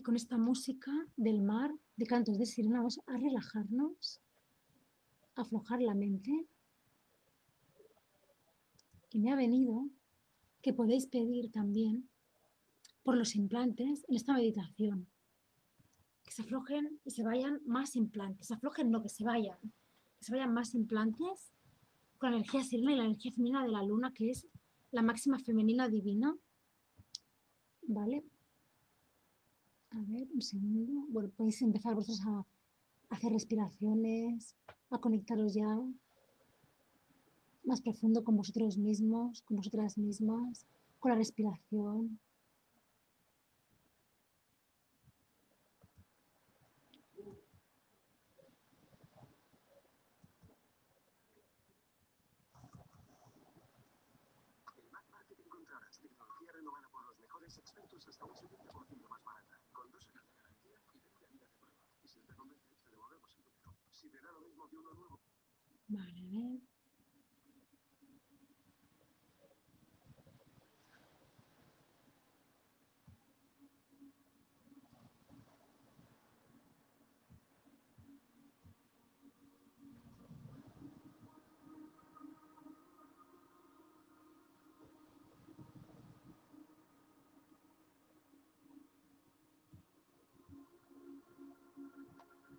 Con 0.04 0.16
esta 0.16 0.38
música 0.38 0.92
del 1.16 1.42
mar, 1.42 1.72
de 1.96 2.08
cantos 2.08 2.40
de 2.40 2.46
sirena, 2.48 2.78
vamos 2.78 3.00
a 3.06 3.18
relajarnos, 3.18 4.20
a 5.36 5.42
aflojar 5.42 5.82
la 5.82 5.94
mente. 5.94 6.48
Y 9.12 9.20
me 9.20 9.32
ha 9.32 9.36
venido 9.36 9.90
que 10.62 10.74
podéis 10.74 11.06
pedir 11.06 11.52
también 11.52 12.10
por 13.04 13.16
los 13.16 13.36
implantes 13.36 14.06
en 14.08 14.16
esta 14.16 14.34
meditación. 14.34 15.08
Que 16.24 16.32
se 16.32 16.42
aflojen 16.42 17.00
y 17.06 17.12
se 17.12 17.24
vayan 17.24 17.62
más 17.66 17.96
implantes. 17.96 18.48
Se 18.48 18.56
aflojen, 18.56 18.90
no, 18.90 19.04
que 19.04 19.10
se 19.10 19.24
vayan. 19.24 19.60
Que 20.18 20.26
se 20.26 20.32
vayan 20.32 20.54
más 20.54 20.74
implantes 20.74 21.52
con 22.18 22.32
la 22.32 22.38
energía 22.38 22.64
sirena 22.64 22.94
y 22.94 22.98
la 22.98 23.06
energía 23.06 23.34
femenina 23.34 23.64
de 23.64 23.72
la 23.72 23.84
luna, 23.84 24.14
que 24.14 24.32
es 24.32 24.48
la 24.92 25.04
máxima 25.04 25.38
femenina 25.40 25.90
divina. 25.90 26.36
¿Vale? 27.84 28.24
A 29.92 30.00
ver, 30.12 30.28
un 30.34 30.42
segundo. 30.42 31.06
Bueno, 31.10 31.30
podéis 31.38 31.62
empezar 31.62 31.94
vosotros 31.96 32.22
a 32.26 32.46
hacer 33.14 33.32
respiraciones, 33.34 34.56
a 34.90 34.98
conectaros 35.00 35.54
ya 35.54 35.70
más 37.64 37.82
profundo 37.82 38.24
con 38.24 38.36
vosotros 38.38 38.78
mismos, 38.78 39.42
con 39.44 39.58
vosotras 39.58 39.98
mismas, 39.98 40.66
con 41.00 41.12
la 41.12 41.18
respiración. 41.18 42.20
En 54.78 54.92
Mac 54.92 55.06
Market 55.12 55.40
encontrarás 55.40 56.00
tecnología 56.00 56.52
renovada 56.54 56.88
por 56.90 57.06
los 57.08 57.20
mejores 57.20 57.58
expertos 57.58 58.08
hasta 58.08 58.26
un 58.26 58.36
70% 58.36 59.10
más 59.10 59.24
barata, 59.24 59.58
con 59.72 59.92
dos 59.92 60.06
años 60.08 60.26
de 60.28 60.34
garantía 60.36 60.78
y 60.92 61.00
20 61.00 61.28
días 61.34 61.50
de 61.50 61.56
prueba. 61.58 61.78
Y 62.04 62.08
si 62.08 62.20
no 62.20 62.26
te 62.26 62.36
convence, 62.36 62.76
te 62.84 62.90
devolvemos 62.90 63.32
el 63.38 63.44
dinero. 63.46 63.52
Si 63.52 63.52
te 63.52 63.52
da 63.52 63.56
lo 63.56 63.56
mismo 63.56 63.62
que 63.62 63.66
uno 63.66 63.72
nuevo, 63.72 63.91
Vale, 65.90 66.22
a 66.22 66.30
ver. 66.32 66.71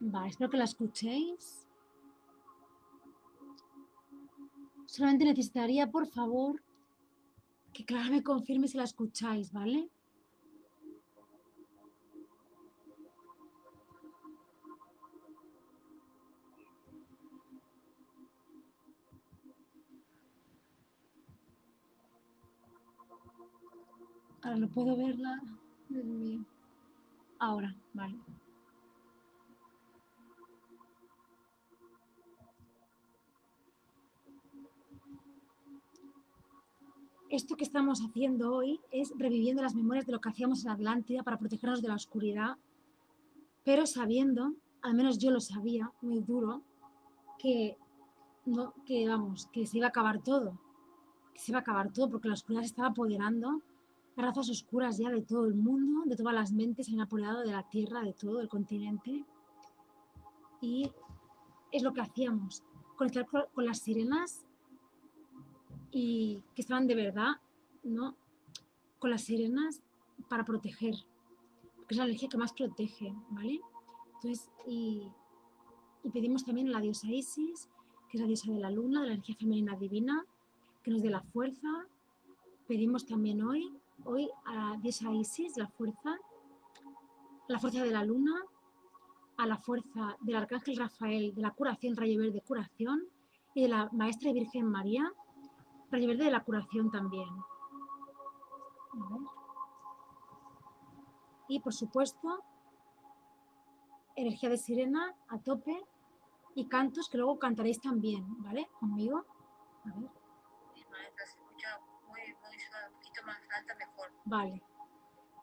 Vale, 0.05 0.31
espero 0.31 0.51
que 0.51 0.57
la 0.57 0.65
escuchéis. 0.65 1.65
Solamente 4.85 5.25
necesitaría, 5.25 5.93
por 5.93 6.09
favor, 6.09 6.61
que 7.73 7.85
Clara 7.85 8.11
me 8.11 8.25
confirme 8.25 8.67
si 8.67 8.77
la 8.77 8.83
escucháis, 8.83 9.53
¿vale? 9.53 9.89
Ahora 24.43 24.57
no 24.57 24.69
puedo 24.69 24.97
verla. 24.97 25.41
Ahora, 27.39 27.73
vale. 27.95 28.32
Esto 37.33 37.57
que 37.57 37.65
estamos 37.65 38.01
haciendo 38.03 38.55
hoy 38.55 38.79
es 38.91 39.11
reviviendo 39.17 39.62
las 39.62 39.75
memorias 39.75 40.05
de 40.05 40.12
lo 40.12 40.21
que 40.21 40.29
hacíamos 40.29 40.65
en 40.65 40.71
Atlántida 40.71 41.23
para 41.23 41.39
protegernos 41.39 41.81
de 41.81 41.89
la 41.89 41.95
oscuridad, 41.95 42.59
pero 43.65 43.87
sabiendo, 43.87 44.53
al 44.83 44.93
menos 44.95 45.17
yo 45.17 45.31
lo 45.31 45.41
sabía, 45.41 45.91
muy 46.03 46.21
duro, 46.21 46.61
que, 47.39 47.79
no, 48.45 48.75
que, 48.85 49.09
vamos, 49.09 49.49
que 49.51 49.67
se 49.67 49.79
iba 49.79 49.87
a 49.87 49.89
acabar 49.89 50.23
todo, 50.23 50.61
que 51.33 51.41
se 51.41 51.53
iba 51.53 51.61
a 51.61 51.62
acabar 51.62 51.91
todo 51.91 52.11
porque 52.11 52.29
la 52.29 52.35
oscuridad 52.35 52.61
se 52.65 52.67
estaba 52.67 52.89
apoderando, 52.89 53.62
las 54.15 54.27
razas 54.27 54.51
oscuras 54.51 54.99
ya 54.99 55.09
de 55.09 55.23
todo 55.23 55.47
el 55.47 55.55
mundo, 55.55 56.03
de 56.05 56.17
todas 56.17 56.35
las 56.35 56.53
mentes 56.53 56.85
se 56.85 56.93
han 56.93 57.01
apoderado 57.01 57.41
de 57.41 57.53
la 57.53 57.67
Tierra, 57.67 58.03
de 58.03 58.12
todo 58.12 58.43
el 58.43 58.49
continente. 58.51 59.25
Y 60.61 60.93
es 61.71 61.83
lo 61.83 61.95
que 61.95 62.03
hacíamos, 62.03 62.62
conectar 62.95 63.27
con 63.27 63.65
las 63.65 63.79
sirenas 63.79 64.45
y 65.93 66.43
que 66.55 66.63
estaban 66.63 66.87
de 66.87 66.95
verdad, 66.95 67.33
¿no? 67.85 68.17
Con 68.99 69.11
las 69.11 69.23
sirenas 69.23 69.83
para 70.29 70.45
proteger, 70.45 70.95
porque 71.77 71.95
es 71.95 71.99
la 71.99 72.05
energía 72.05 72.29
que 72.29 72.39
más 72.39 72.53
protege, 72.53 73.15
¿vale? 73.31 73.61
Entonces, 74.15 74.51
y, 74.67 75.03
y 76.03 76.11
pedimos 76.11 76.45
también 76.45 76.69
a 76.69 76.73
la 76.73 76.81
diosa 76.81 77.09
Isis, 77.09 77.69
que 78.09 78.17
es 78.17 78.21
la 78.21 78.27
diosa 78.27 78.51
de 78.51 78.59
la 78.59 78.71
luna, 78.71 79.03
de 79.03 79.09
la 79.09 79.15
energía 79.15 79.37
femenina 79.37 79.77
divina, 79.77 80.25
que 80.83 80.91
nos 80.91 81.03
dé 81.03 81.11
la 81.11 81.23
fuerza. 81.23 81.87
Pedimos 82.67 83.05
también 83.07 83.43
hoy, 83.43 83.73
hoy 84.05 84.29
a 84.45 84.55
la 84.55 84.77
diosa 84.81 85.13
Isis, 85.13 85.57
la 85.57 85.69
fuerza, 85.69 86.17
la 87.49 87.59
fuerza 87.59 87.83
de 87.85 87.91
la 87.91 88.05
luna, 88.05 88.35
a 89.37 89.47
la 89.47 89.59
fuerza 89.59 90.17
del 90.21 90.37
arcángel 90.37 90.77
Rafael, 90.77 91.35
de 91.35 91.43
la 91.43 91.51
curación, 91.51 91.97
rayo 91.97 92.19
verde 92.19 92.43
curación, 92.47 93.03
y 93.55 93.63
de 93.63 93.69
la 93.69 93.91
maestra 93.93 94.33
Virgen 94.33 94.67
María, 94.67 95.13
rayo 95.93 96.09
verde 96.09 96.25
de 96.25 96.31
la 96.31 96.43
curación 96.43 96.91
también. 96.91 97.29
Y 101.49 101.61
por 101.61 101.75
supuesto, 101.75 102.43
energía 104.17 104.49
de 104.49 104.57
sirena 104.57 105.15
a 105.29 105.39
tope 105.39 105.85
y 106.55 106.67
cantos 106.67 107.09
que 107.09 107.19
luego 107.19 107.39
cantaréis 107.39 107.81
también, 107.81 108.25
¿vale? 108.43 108.69
Conmigo. 108.81 109.25
A 109.85 109.99
ver. 109.99 110.11
Maestra, 110.91 111.27
se 111.27 111.39
escucha 111.39 111.81
muy, 112.09 112.21
muy 112.21 112.59
suave, 112.59 112.89
un 112.89 112.95
poquito 112.95 113.27
más 113.27 113.39
alta, 113.59 113.75
mejor. 113.75 114.13
Vale. 114.25 114.63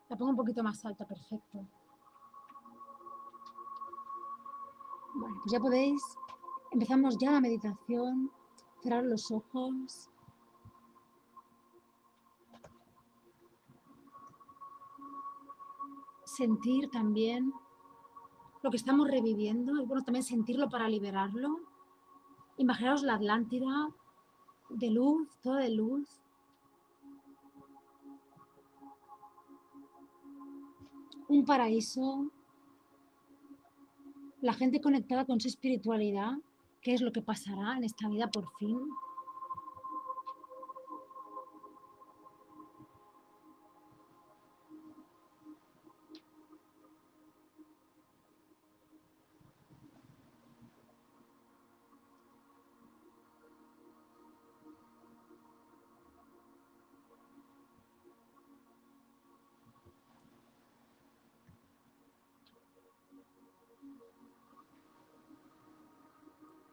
La 0.10 0.18
pongo 0.18 0.32
un 0.32 0.38
poquito 0.38 0.64
más 0.64 0.84
alta, 0.86 1.06
perfecto. 1.06 1.66
Bueno, 5.16 5.36
pues 5.44 5.52
ya 5.52 5.60
podéis. 5.60 6.02
Empezamos 6.72 7.18
ya 7.18 7.32
la 7.32 7.42
meditación. 7.42 8.32
Cerrar 8.82 9.04
los 9.04 9.32
ojos. 9.32 10.10
Sentir 16.40 16.90
también 16.90 17.52
lo 18.64 18.72
que 18.72 18.78
estamos 18.78 19.10
reviviendo 19.10 19.76
y 19.82 19.86
bueno, 19.86 20.06
también 20.06 20.24
sentirlo 20.24 20.70
para 20.70 20.88
liberarlo. 20.88 21.60
Imaginaos 22.56 23.04
la 23.04 23.16
Atlántida 23.16 23.90
de 24.70 24.90
luz, 24.90 25.28
toda 25.44 25.60
de 25.60 25.72
luz. 25.72 26.08
Un 31.28 31.44
paraíso. 31.44 32.32
La 34.40 34.54
gente 34.54 34.80
conectada 34.80 35.26
con 35.26 35.42
su 35.42 35.50
espiritualidad, 35.50 36.38
qué 36.82 36.94
es 36.94 37.02
lo 37.02 37.12
que 37.12 37.22
pasará 37.22 37.76
en 37.76 37.84
esta 37.84 38.08
vida 38.08 38.32
por 38.32 38.50
fin. 38.60 38.80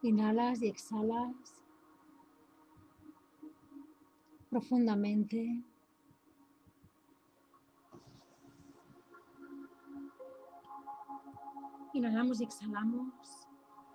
Inhalas 0.06 0.62
y 0.62 0.68
exhalas 0.68 1.34
profundamente. 4.48 5.64
Inhalamos 11.92 12.40
y 12.40 12.44
exhalamos, 12.44 13.48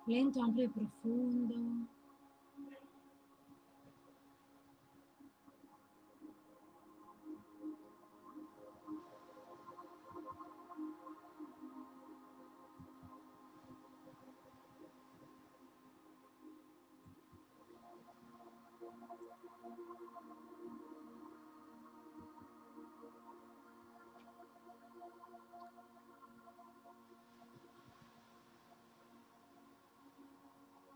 lento, 0.06 0.42
amplio 0.42 0.66
y 0.66 0.68
profundo. 0.68 1.88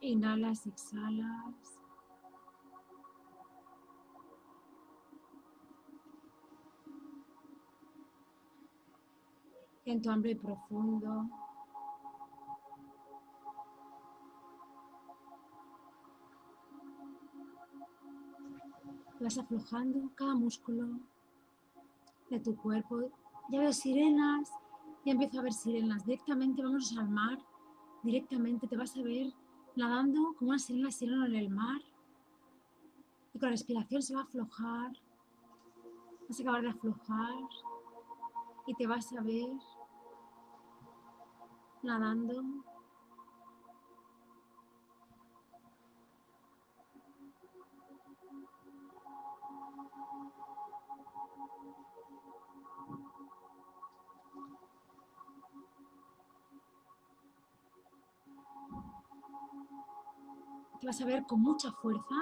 Inhalas, 0.07 0.65
exhalas. 0.69 1.83
Lento, 9.85 10.11
hambre 10.13 10.31
y 10.31 10.35
profundo. 10.37 11.29
Vas 19.19 19.39
aflojando 19.39 20.09
cada 20.15 20.37
músculo 20.37 21.01
de 22.31 22.39
tu 22.39 22.55
cuerpo. 22.55 23.11
Ya 23.51 23.59
veo 23.59 23.73
sirenas, 23.73 24.53
ya 25.05 25.13
empiezo 25.13 25.41
a 25.41 25.43
ver 25.43 25.53
sirenas. 25.53 26.07
Directamente 26.07 26.63
vamos 26.63 26.97
al 26.97 27.09
mar, 27.09 27.41
directamente 28.05 28.69
te 28.69 28.77
vas 28.77 28.97
a 28.97 29.03
ver 29.03 29.35
nadando 29.77 30.35
como 30.39 30.51
una 30.51 30.59
sirena, 30.59 30.91
sirena 30.91 31.27
en 31.27 31.35
el 31.37 31.51
mar. 31.51 31.81
Y 33.35 33.39
con 33.39 33.49
la 33.49 33.53
respiración 33.53 34.03
se 34.03 34.15
va 34.15 34.21
a 34.21 34.25
aflojar. 34.25 34.93
Vas 36.29 36.39
a 36.41 36.43
acabar 36.43 36.63
de 36.63 36.69
aflojar. 36.71 37.35
Y 38.67 38.75
te 38.75 38.87
vas 38.87 39.13
a 39.13 39.21
ver 39.21 39.51
nadando. 41.83 42.43
Vas 60.87 61.01
a 61.01 61.05
ver 61.05 61.27
con 61.27 61.43
mucha 61.43 61.73
fuerza, 61.73 62.15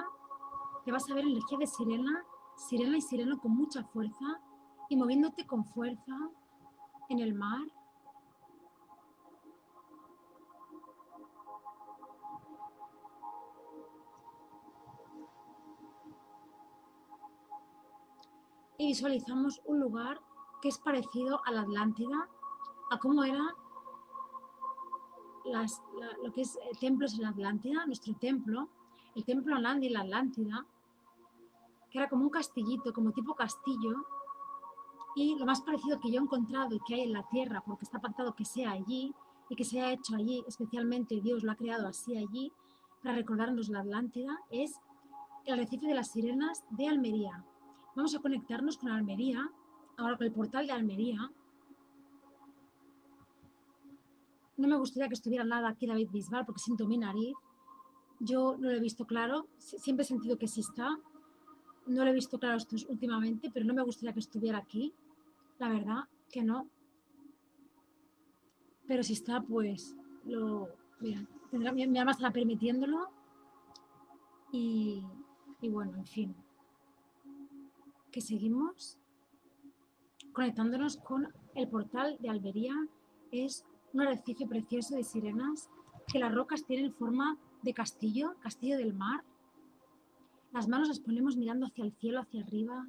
te 0.83 0.91
vas 0.91 1.09
a 1.09 1.13
ver 1.13 1.25
energía 1.25 1.59
de 1.59 1.67
sirena, 1.67 2.25
sirena 2.57 2.97
y 2.97 3.01
sireno 3.01 3.39
con 3.39 3.55
mucha 3.55 3.83
fuerza 3.83 4.41
y 4.89 4.95
moviéndote 4.97 5.45
con 5.45 5.65
fuerza 5.65 6.17
en 7.09 7.19
el 7.19 7.35
mar. 7.35 7.61
Y 18.79 18.87
visualizamos 18.87 19.61
un 19.65 19.79
lugar 19.79 20.19
que 20.61 20.69
es 20.69 20.79
parecido 20.79 21.39
a 21.45 21.51
la 21.51 21.61
Atlántida, 21.61 22.27
a 22.89 22.97
cómo 22.97 23.23
era 23.23 23.55
lo 25.45 26.31
que 26.33 26.41
es 26.41 26.55
eh, 26.55 26.71
templos 26.79 27.13
en 27.13 27.21
la 27.21 27.29
Atlántida, 27.29 27.85
nuestro 27.85 28.13
templo, 28.15 28.69
el 29.15 29.23
templo 29.23 29.55
Anandi 29.55 29.87
en 29.87 29.93
la 29.93 30.01
Atlántida, 30.01 30.65
que 31.89 31.99
era 31.99 32.09
como 32.09 32.23
un 32.23 32.29
castillito, 32.29 32.93
como 32.93 33.11
tipo 33.11 33.35
castillo, 33.35 34.05
y 35.15 35.35
lo 35.35 35.45
más 35.45 35.61
parecido 35.61 35.99
que 35.99 36.11
yo 36.11 36.19
he 36.19 36.23
encontrado 36.23 36.75
y 36.75 36.79
que 36.85 36.95
hay 36.95 37.01
en 37.01 37.13
la 37.13 37.23
tierra, 37.29 37.63
porque 37.65 37.85
está 37.85 37.99
pactado 37.99 38.35
que 38.35 38.43
sea 38.43 38.71
allí 38.71 39.13
y 39.49 39.55
que 39.55 39.63
se 39.63 39.79
ha 39.79 39.91
hecho 39.91 40.15
allí, 40.15 40.43
especialmente 40.47 41.21
Dios 41.21 41.43
lo 41.43 41.51
ha 41.51 41.55
creado 41.55 41.87
así 41.87 42.17
allí, 42.17 42.51
para 43.01 43.15
recordarnos 43.15 43.69
la 43.69 43.79
Atlántida, 43.79 44.39
es 44.49 44.81
el 45.45 45.53
arrecife 45.53 45.87
de 45.87 45.93
las 45.93 46.11
sirenas 46.11 46.65
de 46.71 46.87
Almería. 46.87 47.45
Vamos 47.95 48.15
a 48.15 48.19
conectarnos 48.19 48.77
con 48.77 48.89
Almería, 48.89 49.49
ahora 49.95 50.17
con 50.17 50.25
el 50.25 50.33
portal 50.33 50.67
de 50.67 50.73
Almería. 50.73 51.31
No 54.57 54.67
me 54.67 54.77
gustaría 54.77 55.07
que 55.09 55.15
estuviera 55.15 55.43
nada 55.43 55.69
aquí 55.69 55.85
David 55.85 56.09
Bisbal 56.11 56.45
porque 56.45 56.59
siento 56.59 56.87
mi 56.87 56.97
nariz. 56.97 57.35
Yo 58.19 58.55
no 58.57 58.69
lo 58.69 58.77
he 58.77 58.79
visto 58.79 59.05
claro, 59.05 59.47
siempre 59.57 60.03
he 60.03 60.07
sentido 60.07 60.37
que 60.37 60.47
sí 60.47 60.61
está. 60.61 60.97
No 61.85 62.03
lo 62.03 62.09
he 62.09 62.13
visto 62.13 62.39
claro 62.39 62.57
últimamente, 62.87 63.51
pero 63.53 63.65
no 63.65 63.73
me 63.73 63.83
gustaría 63.83 64.13
que 64.13 64.19
estuviera 64.19 64.57
aquí. 64.57 64.93
La 65.59 65.69
verdad 65.69 66.05
que 66.31 66.43
no. 66.43 66.69
Pero 68.87 69.03
si 69.03 69.13
está, 69.13 69.41
pues 69.41 69.95
lo. 70.25 70.69
Mira, 70.99 71.25
tendrá, 71.51 71.71
mi, 71.73 71.85
mi 71.87 71.99
alma 71.99 72.11
estará 72.11 72.31
permitiéndolo. 72.31 73.09
Y, 74.51 75.03
y 75.61 75.69
bueno, 75.69 75.97
en 75.97 76.05
fin. 76.05 76.35
Que 78.11 78.21
seguimos 78.21 78.97
conectándonos 80.31 80.97
con 80.97 81.27
el 81.53 81.67
portal 81.67 82.17
de 82.19 82.29
Albería. 82.29 82.73
Es 83.31 83.65
un 83.95 84.01
arrecife 84.01 84.45
precioso 84.45 84.95
de 84.95 85.03
sirenas 85.03 85.69
que 86.11 86.19
las 86.19 86.33
rocas 86.35 86.65
tienen 86.65 86.93
forma 86.93 87.37
de 87.63 87.73
castillo, 87.73 88.35
castillo 88.41 88.77
del 88.77 88.93
mar. 88.93 89.23
Las 90.51 90.67
manos 90.67 90.89
las 90.89 90.99
ponemos 90.99 91.37
mirando 91.37 91.65
hacia 91.65 91.85
el 91.85 91.93
cielo, 91.93 92.19
hacia 92.19 92.41
arriba. 92.43 92.85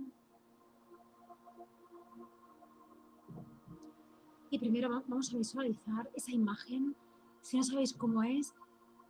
Y 4.51 4.59
primero 4.59 4.91
va- 4.91 5.03
vamos 5.07 5.33
a 5.33 5.37
visualizar 5.39 6.11
esa 6.15 6.33
imagen. 6.33 6.97
Si 7.41 7.57
no 7.57 7.63
sabéis 7.63 7.93
cómo 7.93 8.23
es, 8.25 8.53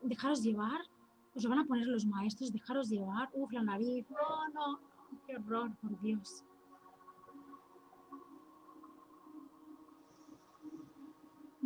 dejaros 0.03 0.43
llevar. 0.43 0.81
Os 1.35 1.45
lo 1.45 1.51
van 1.51 1.61
a 1.61 1.65
poner 1.65 1.87
los 1.87 2.05
maestros, 2.07 2.53
dejaros 2.53 2.89
llevar. 2.91 3.31
Uf, 3.33 3.51
la 3.53 3.63
nariz. 3.63 4.07
No, 4.11 4.49
no, 4.55 4.81
qué 5.27 5.37
horror, 5.37 5.75
por 5.81 5.99
Dios. 6.01 6.45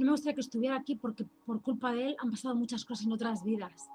No 0.01 0.07
me 0.07 0.13
gustaría 0.13 0.35
que 0.35 0.41
estuviera 0.41 0.77
aquí 0.77 0.97
porque 0.97 1.27
por 1.45 1.61
culpa 1.61 1.93
de 1.93 2.07
él 2.07 2.17
han 2.21 2.31
pasado 2.31 2.57
muchas 2.57 2.87
cosas 2.87 3.05
en 3.05 3.13
otras 3.13 3.45
vidas. 3.45 3.91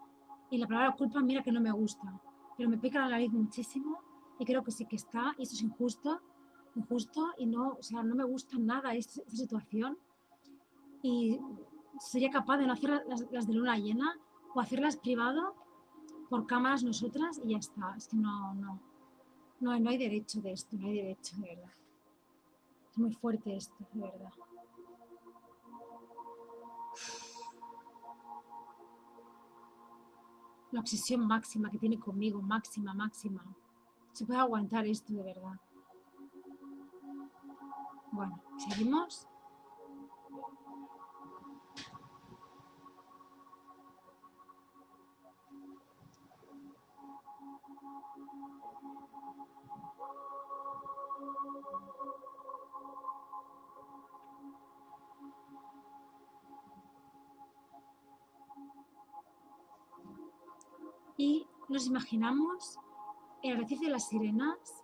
Y 0.52 0.60
la 0.60 0.68
palabra 0.68 0.96
culpa, 0.96 1.20
mira 1.22 1.42
que 1.42 1.52
no 1.52 1.60
me 1.60 1.72
gusta. 1.72 2.22
Pero 2.56 2.70
me 2.70 2.78
pica 2.78 3.00
la 3.00 3.10
nariz 3.10 3.32
muchísimo 3.32 3.98
y 4.38 4.46
creo 4.46 4.64
que 4.64 4.70
sí 4.70 4.86
que 4.86 4.98
está. 4.98 5.34
Y 5.40 5.42
esto 5.42 5.56
es 5.56 5.64
injusto, 5.64 6.22
injusto 6.76 7.34
y 7.40 7.48
no, 7.48 7.70
o 7.80 7.82
sea, 7.82 8.04
no 8.04 8.14
me 8.14 8.24
gusta 8.24 8.56
nada 8.60 8.94
esta, 8.94 9.28
situación. 9.32 9.98
Y 11.02 11.40
sería 12.00 12.30
capaz 12.30 12.58
de 12.58 12.68
no 12.68 12.74
hacer 12.74 13.04
las, 13.08 13.26
las 13.32 13.48
de 13.48 13.54
luna 13.56 13.76
llena 13.80 14.16
o 14.54 14.62
hacerlas 14.62 14.98
privado 14.98 15.56
por 16.30 16.46
cámaras 16.46 16.84
nosotras 16.84 17.42
y 17.44 17.54
ya 17.54 17.58
está. 17.58 17.96
Es 17.98 18.10
que 18.10 18.18
no, 18.18 18.54
no, 18.54 18.80
no, 19.60 19.80
no 19.80 19.90
hay 19.90 19.98
derecho 19.98 20.40
de 20.40 20.52
esto, 20.52 20.78
no 20.78 20.86
hay 20.86 20.98
derecho, 20.98 21.36
de 21.38 21.56
verdad. 21.56 21.74
Es 22.92 22.98
muy 23.00 23.12
fuerte 23.12 23.56
esto, 23.56 23.88
de 23.92 24.02
verdad. 24.02 24.32
La 30.72 30.80
obsesión 30.82 31.26
máxima 31.26 31.70
que 31.70 31.78
tiene 31.78 32.00
conmigo, 32.00 32.42
máxima, 32.42 32.94
máxima. 32.94 33.44
Se 34.12 34.26
puede 34.26 34.40
aguantar 34.40 34.86
esto, 34.86 35.14
de 35.14 35.24
verdad. 35.24 35.60
Bueno, 38.12 38.42
seguimos. 38.58 39.28
Y 61.18 61.48
nos 61.70 61.88
imaginamos 61.88 62.78
el 63.42 63.56
arrecife 63.56 63.86
de 63.86 63.92
las 63.92 64.08
sirenas, 64.10 64.84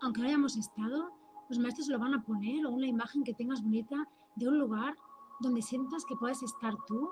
aunque 0.00 0.20
no 0.20 0.28
hayamos 0.28 0.56
estado, 0.56 1.12
los 1.48 1.58
maestros 1.58 1.88
lo 1.88 1.98
van 1.98 2.14
a 2.14 2.22
poner 2.22 2.66
o 2.66 2.70
una 2.70 2.86
imagen 2.86 3.24
que 3.24 3.34
tengas 3.34 3.62
bonita 3.62 4.08
de 4.36 4.48
un 4.48 4.58
lugar 4.58 4.96
donde 5.40 5.62
sientas 5.62 6.04
que 6.04 6.16
puedes 6.16 6.42
estar 6.42 6.74
tú, 6.86 7.10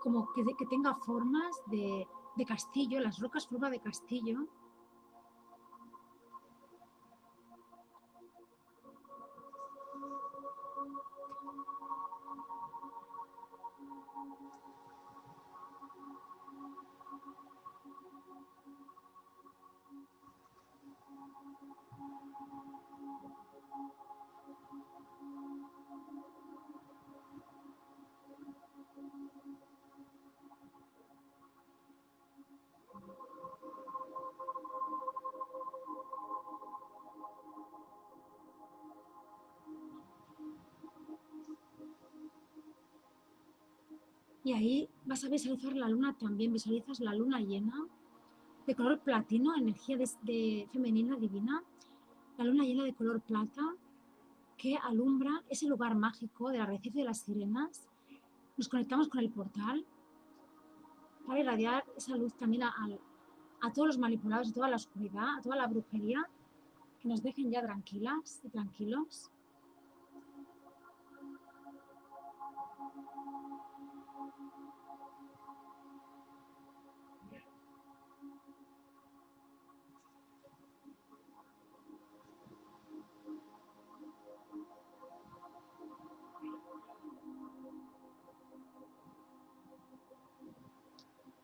como 0.00 0.32
que, 0.32 0.42
que 0.58 0.66
tenga 0.66 0.94
formas 0.94 1.54
de, 1.66 2.06
de 2.36 2.44
castillo, 2.44 3.00
las 3.00 3.18
rocas 3.20 3.46
forma 3.46 3.70
de 3.70 3.80
castillo. 3.80 4.48
Y 44.44 44.52
ahí 44.54 44.88
vas 45.04 45.24
a 45.24 45.28
visualizar 45.28 45.74
la 45.74 45.88
luna 45.88 46.16
también, 46.18 46.52
visualizas 46.52 47.00
la 47.00 47.14
luna 47.14 47.40
llena 47.40 47.86
de 48.66 48.74
color 48.74 49.00
platino, 49.00 49.56
energía 49.56 49.96
de, 49.96 50.68
femenina 50.72 51.16
divina, 51.16 51.62
la 52.38 52.44
luna 52.44 52.64
llena 52.64 52.84
de 52.84 52.94
color 52.94 53.20
plata 53.20 53.62
que 54.56 54.76
alumbra 54.76 55.42
ese 55.48 55.66
lugar 55.66 55.96
mágico 55.96 56.50
del 56.50 56.60
arrecife 56.60 57.00
de 57.00 57.04
las 57.04 57.20
sirenas. 57.20 57.88
Nos 58.56 58.68
conectamos 58.68 59.08
con 59.08 59.20
el 59.20 59.30
portal 59.30 59.84
para 61.26 61.40
irradiar 61.40 61.84
esa 61.96 62.16
luz 62.16 62.34
también 62.34 62.62
a, 62.62 62.74
a 63.60 63.72
todos 63.72 63.88
los 63.88 63.98
manipulados, 63.98 64.50
a 64.50 64.54
toda 64.54 64.68
la 64.68 64.76
oscuridad, 64.76 65.38
a 65.38 65.42
toda 65.42 65.56
la 65.56 65.66
brujería, 65.66 66.28
que 67.00 67.08
nos 67.08 67.22
dejen 67.22 67.50
ya 67.50 67.62
tranquilas 67.62 68.40
y 68.44 68.48
tranquilos. 68.50 69.30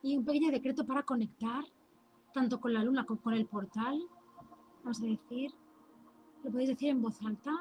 Y 0.01 0.17
un 0.17 0.25
pequeño 0.25 0.51
decreto 0.51 0.85
para 0.85 1.03
conectar 1.03 1.63
tanto 2.33 2.59
con 2.59 2.73
la 2.73 2.83
luna 2.83 3.05
como 3.05 3.21
con 3.21 3.33
el 3.33 3.45
portal. 3.45 4.01
Vamos 4.83 5.01
a 5.01 5.05
decir, 5.05 5.51
lo 6.43 6.51
podéis 6.51 6.69
decir 6.69 6.89
en 6.89 7.01
voz 7.01 7.21
alta. 7.23 7.51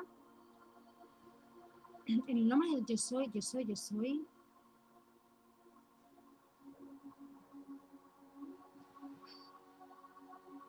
En 2.07 2.23
el 2.27 2.49
nombre 2.49 2.71
del 2.71 2.87
yo 2.87 2.97
soy, 2.97 3.31
yo 3.33 3.43
soy, 3.43 3.65
yo 3.65 3.77
soy. 3.77 4.27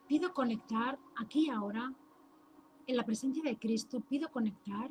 Pido 0.07 0.33
conectar 0.33 0.97
aquí 1.17 1.45
y 1.45 1.49
ahora, 1.49 1.93
en 2.87 2.97
la 2.97 3.05
presencia 3.05 3.43
de 3.43 3.59
Cristo, 3.59 4.01
pido 4.01 4.31
conectar 4.31 4.89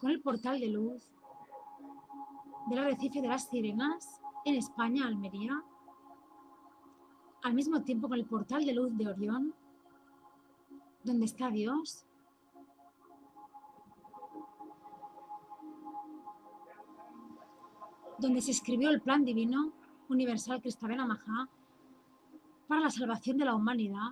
con 0.00 0.10
el 0.10 0.22
portal 0.22 0.58
de 0.58 0.68
luz 0.68 1.06
del 2.68 2.78
arrecife 2.78 3.20
de 3.20 3.28
las 3.28 3.48
sirenas 3.48 4.19
en 4.44 4.54
España, 4.56 5.06
Almería, 5.06 5.62
al 7.42 7.54
mismo 7.54 7.82
tiempo 7.82 8.08
con 8.08 8.18
el 8.18 8.26
portal 8.26 8.64
de 8.64 8.74
luz 8.74 8.96
de 8.96 9.08
Orión, 9.08 9.54
donde 11.02 11.26
está 11.26 11.50
Dios, 11.50 12.04
donde 18.18 18.42
se 18.42 18.50
escribió 18.50 18.90
el 18.90 19.00
plan 19.00 19.24
divino 19.24 19.72
universal 20.08 20.60
Cristavena 20.60 21.06
Majá 21.06 21.48
para 22.68 22.82
la 22.82 22.90
salvación 22.90 23.38
de 23.38 23.46
la 23.46 23.54
humanidad 23.54 24.10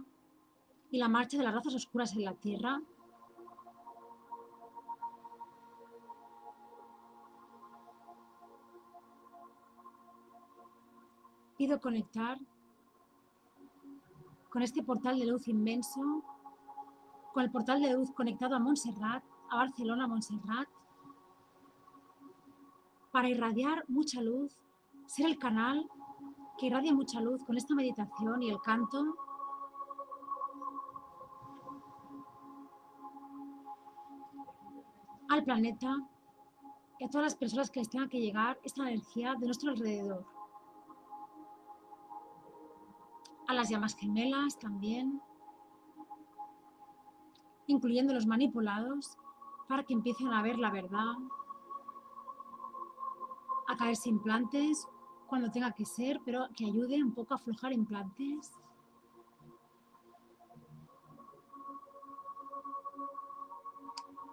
y 0.91 0.99
la 0.99 1.09
marcha 1.09 1.37
de 1.37 1.45
las 1.45 1.55
razas 1.55 1.75
oscuras 1.75 2.15
en 2.15 2.25
la 2.25 2.35
tierra, 2.35 2.81
pido 11.59 11.81
conectar 11.81 12.39
con 14.49 14.63
este 14.63 14.83
portal 14.83 15.19
de 15.19 15.27
luz 15.27 15.49
inmenso 15.49 16.23
con 17.35 17.43
el 17.45 17.51
portal 17.51 17.83
de 17.83 17.93
luz 17.93 18.11
conectado 18.13 18.57
a 18.57 18.59
Montserrat, 18.59 19.23
a 19.51 19.57
Barcelona, 19.57 20.07
Montserrat, 20.07 20.69
para 23.13 23.29
irradiar 23.29 23.85
mucha 23.89 24.23
luz, 24.23 24.57
ser 25.07 25.27
el 25.27 25.39
canal 25.39 25.89
que 26.59 26.67
irradia 26.67 26.93
mucha 26.93 27.21
luz 27.21 27.45
con 27.45 27.57
esta 27.57 27.75
meditación 27.75 28.43
y 28.43 28.51
el 28.51 28.61
canto. 28.61 29.17
al 35.31 35.45
planeta 35.45 35.95
y 36.99 37.05
a 37.05 37.09
todas 37.09 37.27
las 37.27 37.37
personas 37.37 37.71
que 37.71 37.81
les 37.81 37.91
tenga 37.91 38.09
que 38.09 38.19
llegar 38.19 38.59
esta 38.65 38.89
energía 38.89 39.35
de 39.39 39.45
nuestro 39.45 39.71
alrededor. 39.71 40.38
A 43.49 43.55
las 43.55 43.71
llamas 43.71 43.97
gemelas 43.97 44.59
también, 44.59 45.23
incluyendo 47.67 48.13
los 48.13 48.27
manipulados, 48.27 49.17
para 49.67 49.85
que 49.85 49.95
empiecen 49.95 50.29
a 50.29 50.43
ver 50.43 50.59
la 50.59 50.71
verdad, 50.71 51.15
a 53.69 53.77
caerse 53.77 54.11
implantes 54.11 54.87
cuando 55.27 55.51
tenga 55.51 55.73
que 55.73 55.87
ser, 55.87 56.21
pero 56.27 56.47
que 56.57 56.67
ayude 56.67 57.03
un 57.03 57.15
poco 57.15 57.33
a 57.33 57.37
aflojar 57.37 57.73
implantes. 57.73 58.53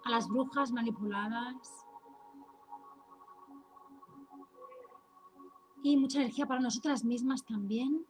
A 0.04 0.10
las 0.10 0.28
brujas 0.28 0.72
manipuladas. 0.72 1.86
Y 5.82 5.96
mucha 5.96 6.18
energía 6.18 6.46
para 6.46 6.60
nosotras 6.60 7.02
mismas 7.02 7.44
también, 7.44 8.06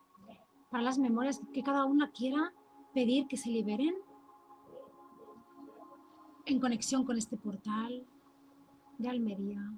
para 0.71 0.83
las 0.83 0.99
memorias 0.99 1.41
que 1.53 1.63
cada 1.63 1.85
una 1.85 2.11
quiera 2.11 2.53
pedir 2.95 3.27
que 3.27 3.37
se 3.37 3.51
liberen 3.51 3.95
en 6.45 6.61
conexión 6.61 7.05
con 7.05 7.17
este 7.17 7.37
portal 7.37 8.07
de 8.99 9.09
Almería 9.09 9.73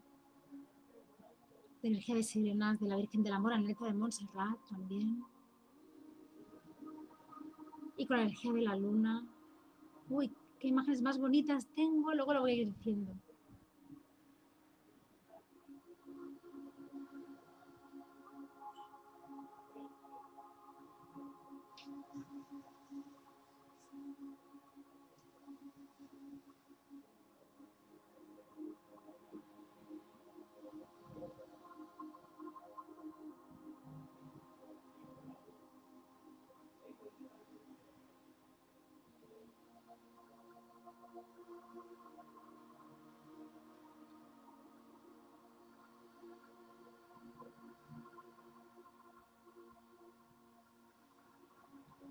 de 1.82 1.88
energía 1.88 2.16
de 2.16 2.22
sirenas 2.22 2.80
de 2.80 2.88
la 2.88 2.96
Virgen 2.96 3.22
del 3.22 3.32
Amor, 3.32 3.52
Aneta 3.52 3.84
de 3.86 3.94
Montserrat 3.94 4.58
también. 4.68 5.22
Y 7.96 8.06
con 8.06 8.16
la 8.16 8.24
energía 8.24 8.52
de 8.52 8.62
la 8.62 8.76
luna. 8.76 9.26
Uy, 10.08 10.32
qué 10.58 10.68
imágenes 10.68 11.02
más 11.02 11.18
bonitas 11.18 11.66
tengo, 11.74 12.12
luego 12.14 12.34
lo 12.34 12.40
voy 12.40 12.52
a 12.52 12.54
ir 12.54 12.66
diciendo. 12.68 13.12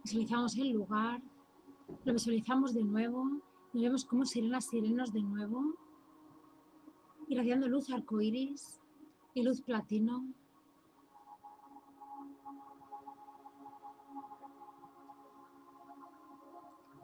Visualizamos 0.08 0.56
el 0.56 0.70
lugar, 0.70 1.22
lo 2.06 2.14
visualizamos 2.14 2.74
de 2.74 2.82
nuevo 2.82 3.30
y 3.74 3.82
vemos 3.82 4.06
cómo 4.06 4.24
sirenas 4.24 4.68
sirenos 4.68 5.12
de 5.12 5.22
nuevo, 5.22 5.76
irradiando 7.28 7.68
luz 7.68 7.90
arcoíris 7.90 8.80
y 9.34 9.44
luz 9.44 9.60
platino. 9.62 10.26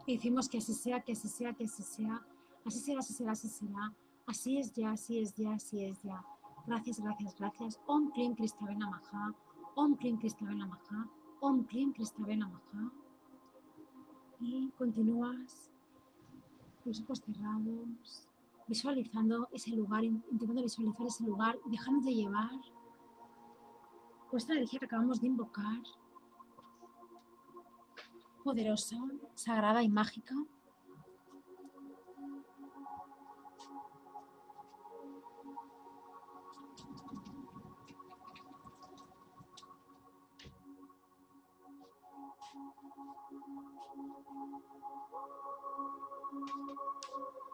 Y 0.06 0.14
decimos 0.16 0.48
que 0.48 0.56
así 0.56 0.72
sea, 0.72 1.02
que 1.02 1.12
así 1.12 1.28
sea, 1.28 1.52
que 1.52 1.64
así 1.64 1.82
sea, 1.82 2.24
así 2.64 2.78
será, 2.78 3.00
así 3.00 3.12
será, 3.12 3.32
así 3.32 3.48
será, 3.48 3.92
así 4.26 4.56
es 4.56 4.72
ya, 4.72 4.92
así 4.92 5.18
es 5.18 5.34
ya, 5.34 5.52
así 5.52 5.84
es 5.84 6.02
ya. 6.02 6.24
Gracias, 6.66 7.00
gracias, 7.00 7.36
gracias. 7.36 7.80
Om 7.86 8.12
Klim 8.12 8.34
Kristavena 8.34 8.88
Maha, 8.88 9.34
Om 9.74 9.94
Klim 9.96 10.16
Kristavena 10.16 10.66
Maha. 11.44 11.52
Om 11.52 11.64
Klim 11.64 11.92
Kristavena 11.92 12.48
Maha. 12.48 12.90
Y 14.40 14.70
continúas 14.78 15.70
los 16.84 17.00
ojos 17.00 17.20
cerrados, 17.20 18.28
visualizando 18.66 19.48
ese 19.52 19.70
lugar, 19.70 20.04
intentando 20.04 20.62
visualizar 20.62 21.06
ese 21.06 21.24
lugar, 21.24 21.58
dejándote 21.66 22.14
llevar 22.14 22.50
con 24.28 24.38
esta 24.38 24.52
energía 24.52 24.80
que 24.80 24.86
acabamos 24.86 25.20
de 25.20 25.28
invocar, 25.28 25.82
poderosa, 28.42 28.98
sagrada 29.34 29.82
y 29.82 29.88
mágica. 29.88 30.34
Thank 42.96 43.06
you. 46.36 47.53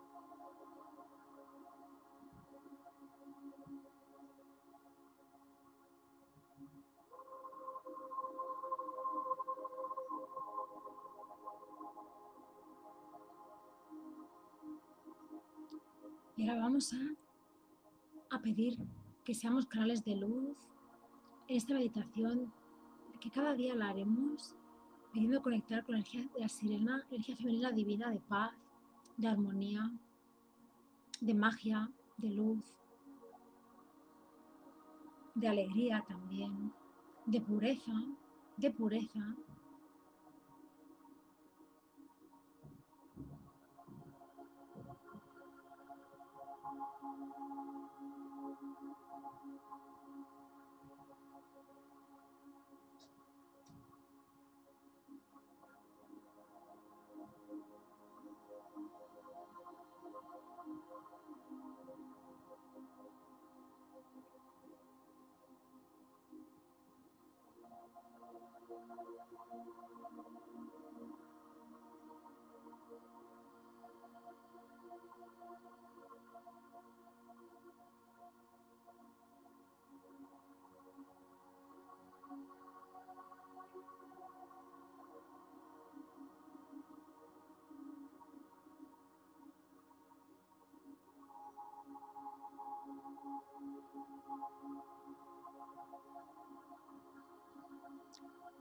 Y 16.41 16.49
ahora 16.49 16.63
vamos 16.63 16.91
a, 16.91 18.35
a 18.35 18.39
pedir 18.41 18.75
que 19.23 19.35
seamos 19.35 19.67
canales 19.67 20.03
de 20.03 20.15
luz 20.15 20.57
en 21.47 21.55
esta 21.55 21.75
meditación, 21.75 22.51
que 23.19 23.29
cada 23.29 23.53
día 23.53 23.75
la 23.75 23.89
haremos 23.89 24.55
pidiendo 25.13 25.43
conectar 25.43 25.83
con 25.83 25.93
la 25.93 25.99
energía 25.99 26.25
la 26.35 26.49
sirena, 26.49 27.05
energía 27.11 27.35
femenina 27.35 27.71
divina 27.71 28.09
de 28.09 28.19
paz, 28.21 28.53
de 29.17 29.27
armonía, 29.27 29.91
de 31.19 31.33
magia, 31.35 31.91
de 32.17 32.31
luz, 32.31 32.73
de 35.35 35.47
alegría 35.47 36.03
también, 36.07 36.73
de 37.27 37.39
pureza, 37.39 38.03
de 38.57 38.71
pureza, 38.71 39.35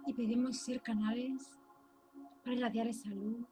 Y 0.06 0.12
pedimos 0.14 0.58
ser 0.58 0.80
canales 0.82 1.58
para 2.42 2.56
irradiar 2.56 2.88
esa 2.88 3.10
luz 3.10 3.46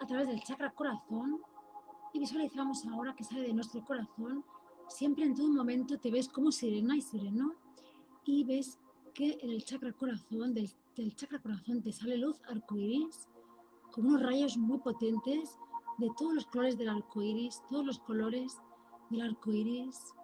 a 0.00 0.06
través 0.06 0.28
del 0.28 0.42
chakra 0.42 0.70
corazón 0.70 1.40
y 2.12 2.18
visualizamos 2.18 2.84
ahora 2.86 3.14
que 3.14 3.24
sale 3.24 3.42
de 3.42 3.52
nuestro 3.52 3.84
corazón. 3.84 4.44
Siempre 4.88 5.24
en 5.24 5.34
todo 5.34 5.48
momento 5.48 5.98
te 5.98 6.10
ves 6.10 6.28
como 6.28 6.50
serena 6.50 6.96
y 6.96 7.02
sereno 7.02 7.54
y 8.24 8.44
ves 8.44 8.78
que 9.14 9.38
en 9.42 9.50
el 9.50 9.64
chakra 9.64 9.92
corazón, 9.92 10.54
del, 10.54 10.70
del 10.96 11.14
chakra 11.14 11.40
corazón 11.40 11.82
te 11.82 11.92
sale 11.92 12.16
luz 12.16 12.40
arcoiris 12.48 13.28
con 13.92 14.06
unos 14.06 14.22
rayos 14.22 14.56
muy 14.56 14.78
potentes 14.78 15.58
de 15.98 16.10
todos 16.16 16.34
los 16.34 16.46
colores 16.46 16.78
del 16.78 16.88
arco 16.88 17.22
iris, 17.22 17.60
todos 17.68 17.84
los 17.84 17.98
colores 17.98 18.58
del 19.10 19.22
arco 19.22 19.50
iris. 19.50 20.14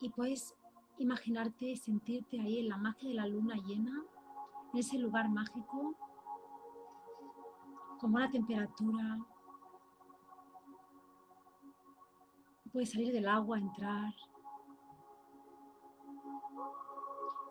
Y 0.00 0.10
puedes 0.10 0.54
imaginarte, 0.98 1.76
sentirte 1.76 2.40
ahí 2.40 2.60
en 2.60 2.68
la 2.68 2.76
magia 2.76 3.08
de 3.08 3.14
la 3.14 3.26
luna 3.26 3.56
llena, 3.56 4.04
en 4.72 4.78
ese 4.78 4.98
lugar 4.98 5.28
mágico, 5.28 5.94
como 7.98 8.18
la 8.18 8.30
temperatura. 8.30 9.18
Puedes 12.72 12.92
salir 12.92 13.12
del 13.12 13.28
agua, 13.28 13.58
entrar. 13.58 14.14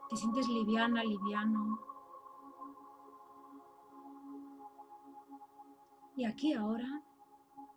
Te 0.09 0.15
sientes 0.15 0.47
liviana, 0.47 1.03
liviano. 1.03 1.79
Y 6.15 6.25
aquí 6.25 6.53
ahora, 6.53 7.03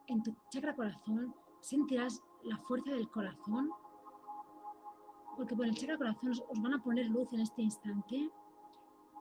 en 0.07 0.23
tu 0.23 0.35
chakra 0.49 0.77
corazón, 0.77 1.35
sentirás 1.61 2.23
la 2.43 2.57
fuerza 2.59 2.93
del 2.93 3.11
corazón, 3.11 3.71
porque 5.41 5.57
por 5.57 5.65
el 5.65 5.75
chakra 5.75 5.97
corazón 5.97 6.33
os, 6.33 6.45
van 6.61 6.75
a 6.75 6.83
poner 6.83 7.07
luz 7.07 7.33
en 7.33 7.41
este 7.41 7.63
instante 7.63 8.31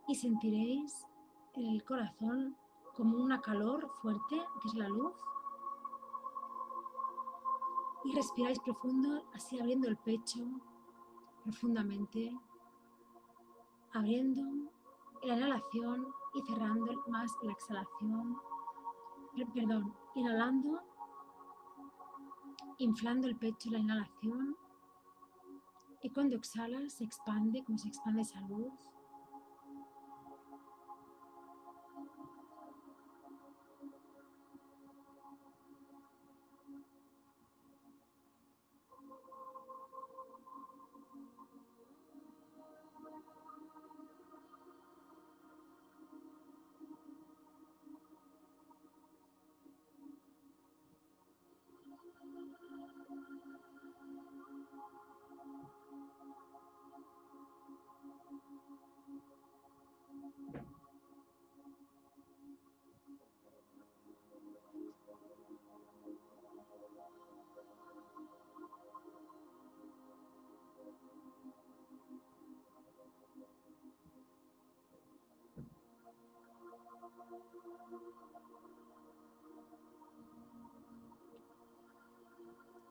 y 0.06 0.14
sentiréis 0.14 1.06
el 1.54 1.82
corazón 1.82 2.54
como 2.94 3.16
una 3.16 3.40
calor 3.40 3.90
fuerte, 4.02 4.36
que 4.60 4.68
es 4.68 4.74
la 4.74 4.86
luz. 4.90 5.14
Y 8.04 8.14
respiráis 8.14 8.58
profundo, 8.58 9.24
así 9.32 9.58
abriendo 9.58 9.88
el 9.88 9.96
pecho 9.96 10.40
profundamente, 11.42 12.38
abriendo 13.94 14.42
la 15.22 15.36
inhalación 15.36 16.06
y 16.34 16.42
cerrando 16.42 17.02
más 17.08 17.32
la 17.40 17.52
exhalación 17.52 18.36
perdón, 19.54 19.94
inhalando, 20.14 20.82
inflando 22.76 23.26
el 23.26 23.36
pecho 23.36 23.70
la 23.70 23.78
inhalación 23.78 24.54
y 26.02 26.10
cuando 26.10 26.36
exhalas 26.36 26.94
se 26.94 27.04
expande 27.04 27.62
como 27.64 27.78
se 27.78 27.88
expande 27.88 28.22
esa 28.22 28.40
luz. 28.42 28.72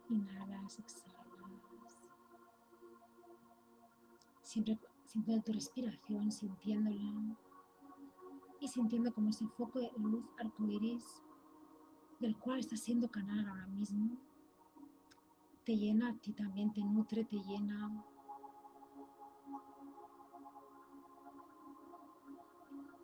Inhalas, 0.10 0.80
exhalas. 0.80 1.18
Siempre 4.44 4.80
sintiendo 5.06 5.44
tu 5.44 5.54
respiración, 5.54 6.32
sintiéndola 6.32 7.36
y 8.60 8.68
sintiendo 8.68 9.14
como 9.14 9.30
ese 9.30 9.48
foco 9.48 9.80
de 9.80 9.92
luz 9.98 10.26
arcoíris 10.40 11.22
del 12.20 12.38
cual 12.38 12.60
estás 12.60 12.82
siendo 12.82 13.10
canal 13.10 13.48
ahora 13.48 13.68
mismo 13.68 14.18
te 15.70 15.78
llena 15.78 16.10
a 16.10 16.14
ti 16.16 16.34
también, 16.34 16.74
te 16.74 16.84
nutre, 16.84 17.24
te 17.26 17.38
llena. 17.38 18.04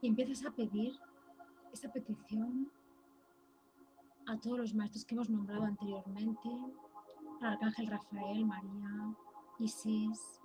Y 0.01 0.08
empiezas 0.08 0.43
a 0.47 0.49
pedir 0.49 0.99
esa 1.75 1.91
petición 1.91 2.71
a 4.27 4.38
todos 4.39 4.57
los 4.57 4.73
maestros 4.73 5.03
que 5.03 5.13
hemos 5.13 5.29
nombrado 5.29 5.63
anteriormente, 5.65 6.49
Arcángel 7.41 7.88
Rafael, 7.88 8.45
María, 8.45 9.13
Isis, 9.59 10.39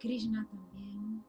Krishna 0.00 0.46
también. 0.50 1.24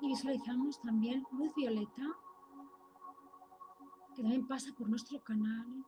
Y 0.00 0.08
visualizamos 0.08 0.80
también 0.80 1.26
luz 1.32 1.54
violeta 1.54 2.02
que 4.14 4.22
también 4.22 4.46
pasa 4.46 4.72
por 4.76 4.88
nuestro 4.88 5.20
canal 5.22 5.84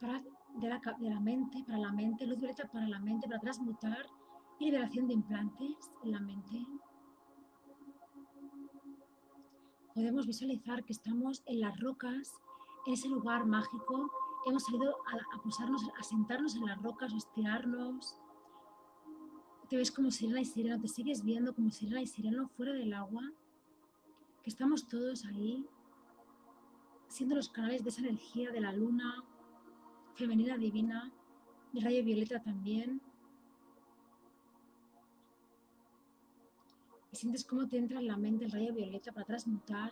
para, 0.00 0.20
de, 0.20 0.68
la, 0.68 0.80
de 0.98 1.10
la 1.10 1.20
mente, 1.20 1.62
para 1.64 1.78
la 1.78 1.92
mente, 1.92 2.26
luz 2.26 2.38
violeta 2.38 2.68
para 2.68 2.88
la 2.88 2.98
mente, 2.98 3.28
para 3.28 3.40
transmutar 3.40 4.06
y 4.58 4.66
liberación 4.66 5.06
de 5.06 5.14
implantes 5.14 5.92
en 6.02 6.10
la 6.12 6.20
mente. 6.20 6.66
Podemos 9.94 10.26
visualizar 10.26 10.84
que 10.84 10.92
estamos 10.92 11.42
en 11.46 11.60
las 11.60 11.78
rocas, 11.78 12.32
en 12.86 12.94
ese 12.94 13.08
lugar 13.08 13.46
mágico. 13.46 14.10
Hemos 14.46 14.64
salido 14.64 14.96
a, 15.06 15.36
a 15.36 15.42
posarnos, 15.42 15.88
a 15.98 16.02
sentarnos 16.02 16.56
en 16.56 16.64
las 16.64 16.82
rocas, 16.82 17.12
a 17.12 17.16
estirarnos. 17.16 18.16
Te 19.72 19.78
ves 19.78 19.90
como 19.90 20.10
sirena 20.10 20.42
y 20.42 20.44
sireno, 20.44 20.78
te 20.78 20.86
sigues 20.86 21.24
viendo 21.24 21.54
como 21.54 21.70
sirena 21.70 22.02
y 22.02 22.06
sireno 22.06 22.46
fuera 22.46 22.74
del 22.74 22.92
agua. 22.92 23.32
Que 24.42 24.50
estamos 24.50 24.86
todos 24.86 25.24
ahí, 25.24 25.66
siendo 27.08 27.36
los 27.36 27.48
canales 27.48 27.82
de 27.82 27.88
esa 27.88 28.02
energía 28.02 28.50
de 28.50 28.60
la 28.60 28.74
luna 28.74 29.24
femenina 30.14 30.58
divina, 30.58 31.10
del 31.72 31.84
rayo 31.84 32.04
violeta 32.04 32.42
también. 32.42 33.00
Y 37.10 37.16
sientes 37.16 37.42
cómo 37.42 37.66
te 37.66 37.78
entra 37.78 37.98
en 37.98 38.08
la 38.08 38.18
mente 38.18 38.44
el 38.44 38.52
rayo 38.52 38.74
violeta 38.74 39.10
para 39.10 39.24
transmutar 39.24 39.90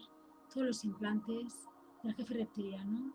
todos 0.53 0.66
los 0.66 0.85
implantes 0.85 1.57
del 2.03 2.14
jefe 2.16 2.35
reptiliano. 2.35 3.14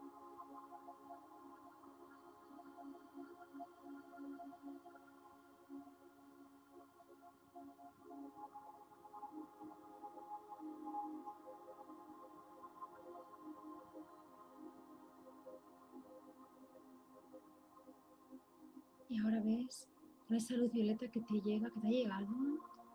Y 19.11 19.19
ahora 19.19 19.41
ves 19.41 19.89
con 20.25 20.37
esa 20.37 20.55
luz 20.55 20.71
violeta 20.71 21.05
que 21.09 21.19
te 21.19 21.41
llega, 21.41 21.69
que 21.69 21.81
te 21.81 21.87
ha 21.87 21.91
llegado 21.91 22.27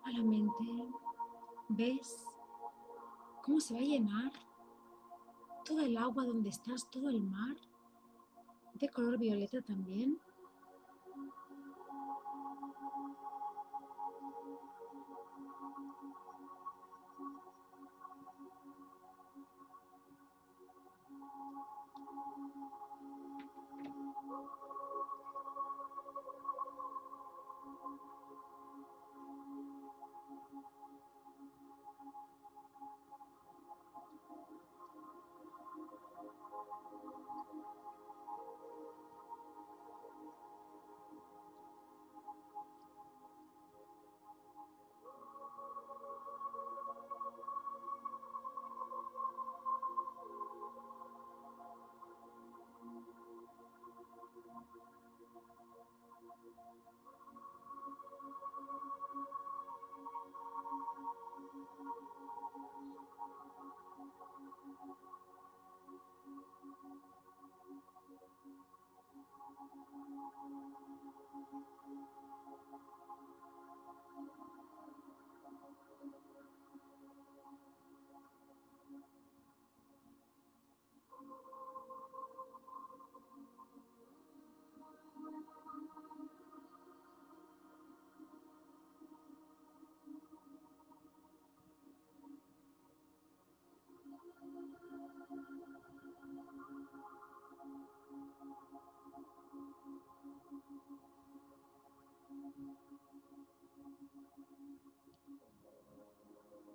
a 0.03 0.11
la 0.11 0.23
mente, 0.23 0.65
ves 1.69 2.25
cómo 3.43 3.61
se 3.61 3.75
va 3.75 3.81
a 3.81 3.83
llenar 3.83 4.33
todo 5.67 5.81
el 5.81 5.99
agua 5.99 6.25
donde 6.25 6.49
estás, 6.49 6.91
todo 6.91 7.11
el 7.11 7.21
mar, 7.23 7.57
de 8.73 8.89
color 8.89 9.19
violeta 9.19 9.61
también. 9.61 10.19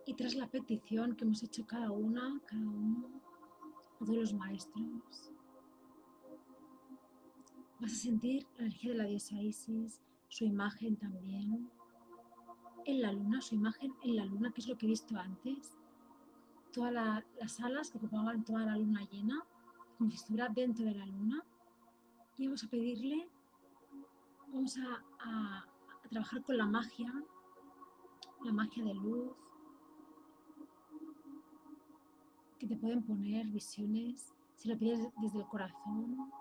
Y 0.05 0.13
tras 0.15 0.35
la 0.35 0.47
petición 0.47 1.15
que 1.15 1.23
hemos 1.23 1.41
hecho 1.41 1.65
cada 1.65 1.89
una, 1.91 2.41
cada 2.45 2.61
uno, 2.61 3.09
todos 3.97 4.15
los 4.15 4.33
maestros, 4.33 5.31
vas 7.79 7.93
a 7.93 7.95
sentir 7.95 8.45
la 8.57 8.65
energía 8.65 8.91
de 8.91 8.97
la 8.97 9.05
diosa 9.05 9.41
Isis, 9.41 10.01
su 10.27 10.43
imagen 10.43 10.97
también, 10.97 11.69
en 12.85 13.01
la 13.01 13.13
luna, 13.13 13.41
su 13.41 13.55
imagen 13.55 13.93
en 14.03 14.17
la 14.17 14.25
luna, 14.25 14.51
que 14.51 14.59
es 14.59 14.67
lo 14.67 14.77
que 14.77 14.85
he 14.85 14.89
visto 14.89 15.15
antes, 15.17 15.77
todas 16.71 16.93
las 16.93 17.59
alas 17.59 17.91
que 17.91 17.97
ocupaban 17.97 18.43
toda 18.43 18.65
la 18.65 18.77
luna 18.77 19.07
llena, 19.11 19.43
si 19.99 20.15
estuviera 20.15 20.49
dentro 20.49 20.85
de 20.85 20.95
la 20.95 21.05
luna, 21.05 21.43
y 22.37 22.47
vamos 22.47 22.63
a 22.63 22.67
pedirle, 22.67 23.29
vamos 24.47 24.77
a, 24.77 25.03
a 25.19 25.65
trabajar 26.09 26.41
con 26.43 26.57
la 26.57 26.65
magia, 26.65 27.13
la 28.43 28.51
magia 28.51 28.83
de 28.83 28.93
luz, 28.95 29.31
que 32.57 32.67
te 32.67 32.75
pueden 32.75 33.03
poner 33.03 33.45
visiones, 33.47 34.33
si 34.55 34.69
lo 34.69 34.77
pides 34.77 35.07
desde 35.17 35.39
el 35.39 35.45
corazón, 35.45 36.31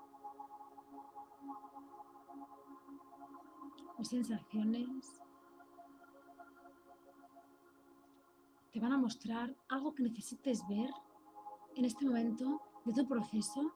o 3.99 4.05
sensaciones. 4.05 5.21
Te 8.73 8.79
van 8.79 8.93
a 8.93 8.99
mostrar 8.99 9.55
algo 9.69 9.95
que 9.95 10.05
necesites 10.05 10.67
ver 10.69 10.91
en 11.75 11.85
este 11.85 12.05
momento 12.05 12.61
de 12.85 12.93
tu 12.93 13.09
proceso, 13.09 13.73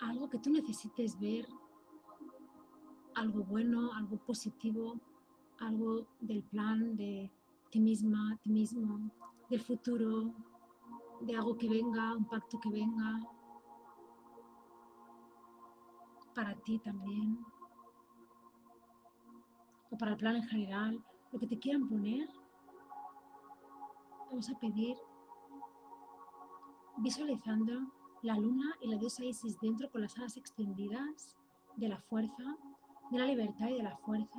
algo 0.00 0.30
que 0.30 0.38
tú 0.38 0.50
necesites 0.50 1.18
ver, 1.20 1.46
algo 3.14 3.44
bueno, 3.44 3.92
algo 3.92 4.16
positivo, 4.16 4.98
algo 5.58 6.06
del 6.20 6.42
plan 6.42 6.96
de 6.96 7.30
ti 7.70 7.80
misma, 7.80 8.38
ti 8.42 8.50
mismo, 8.50 9.10
del 9.50 9.60
futuro, 9.60 10.32
de 11.20 11.36
algo 11.36 11.56
que 11.58 11.68
venga, 11.68 12.16
un 12.16 12.24
pacto 12.24 12.58
que 12.58 12.70
venga, 12.70 13.20
para 16.34 16.54
ti 16.54 16.78
también, 16.78 17.44
o 19.90 19.98
para 19.98 20.12
el 20.12 20.16
plan 20.16 20.36
en 20.36 20.44
general, 20.44 21.04
lo 21.30 21.38
que 21.38 21.46
te 21.46 21.58
quieran 21.58 21.86
poner, 21.86 22.26
vamos 24.30 24.48
a 24.48 24.58
pedir 24.58 24.96
visualizando 26.98 27.92
la 28.22 28.36
luna 28.36 28.76
y 28.80 28.88
la 28.88 28.96
diosa 28.96 29.24
Isis 29.24 29.58
dentro 29.60 29.90
con 29.90 30.02
las 30.02 30.16
alas 30.18 30.36
extendidas 30.36 31.36
de 31.76 31.88
la 31.88 32.00
fuerza, 32.02 32.56
de 33.10 33.18
la 33.18 33.26
libertad 33.26 33.68
y 33.68 33.74
de 33.74 33.82
la 33.82 33.96
fuerza, 33.98 34.38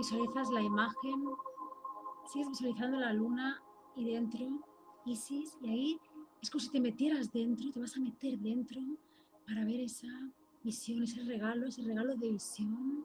Visualizas 0.00 0.48
la 0.50 0.62
imagen 0.62 1.49
sigues 2.30 2.48
visualizando 2.48 3.00
la 3.00 3.12
luna 3.12 3.60
y 3.96 4.04
dentro 4.04 4.46
Isis, 5.04 5.56
y 5.62 5.68
ahí 5.68 5.98
es 6.42 6.50
como 6.50 6.60
si 6.60 6.70
te 6.70 6.80
metieras 6.80 7.32
dentro, 7.32 7.70
te 7.70 7.80
vas 7.80 7.96
a 7.96 8.00
meter 8.00 8.38
dentro 8.38 8.80
para 9.46 9.64
ver 9.64 9.80
esa 9.80 10.08
visión, 10.62 11.02
ese 11.02 11.22
regalo, 11.24 11.66
ese 11.66 11.82
regalo 11.82 12.14
de 12.16 12.32
visión. 12.32 13.04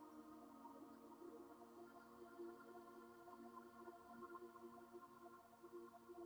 Thank 5.93 6.17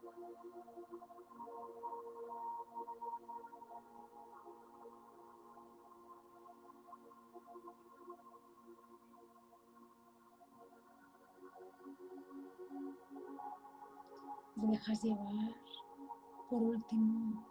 Te 0.03 0.09
dejas 14.67 15.03
llevar. 15.03 15.55
Por 16.49 16.63
último, 16.63 17.45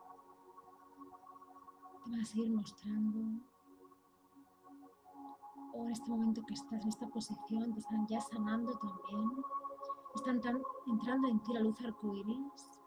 te 2.05 2.11
vas 2.11 2.35
a 2.35 2.39
ir 2.39 2.51
mostrando. 2.51 3.19
O 5.73 5.85
en 5.87 5.93
este 5.93 6.11
momento 6.11 6.43
que 6.43 6.53
estás 6.53 6.83
en 6.83 6.89
esta 6.89 7.07
posición, 7.09 7.73
te 7.73 7.81
están 7.81 8.07
ya 8.07 8.21
sanando 8.21 8.79
también. 8.79 9.43
Están 10.15 10.41
entrando 10.87 11.29
en 11.29 11.43
ti 11.43 11.53
la 11.53 11.61
luz 11.61 11.81
arcoíris. 11.81 12.82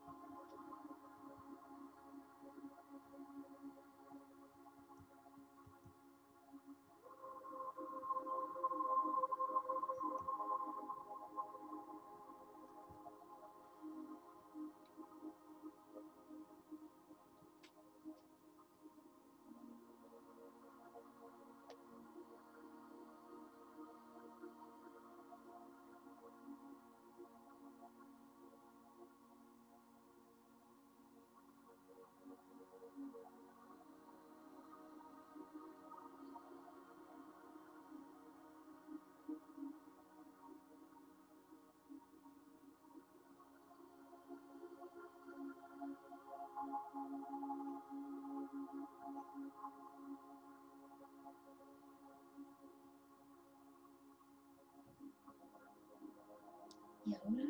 Y 57.05 57.13
ahora, 57.13 57.49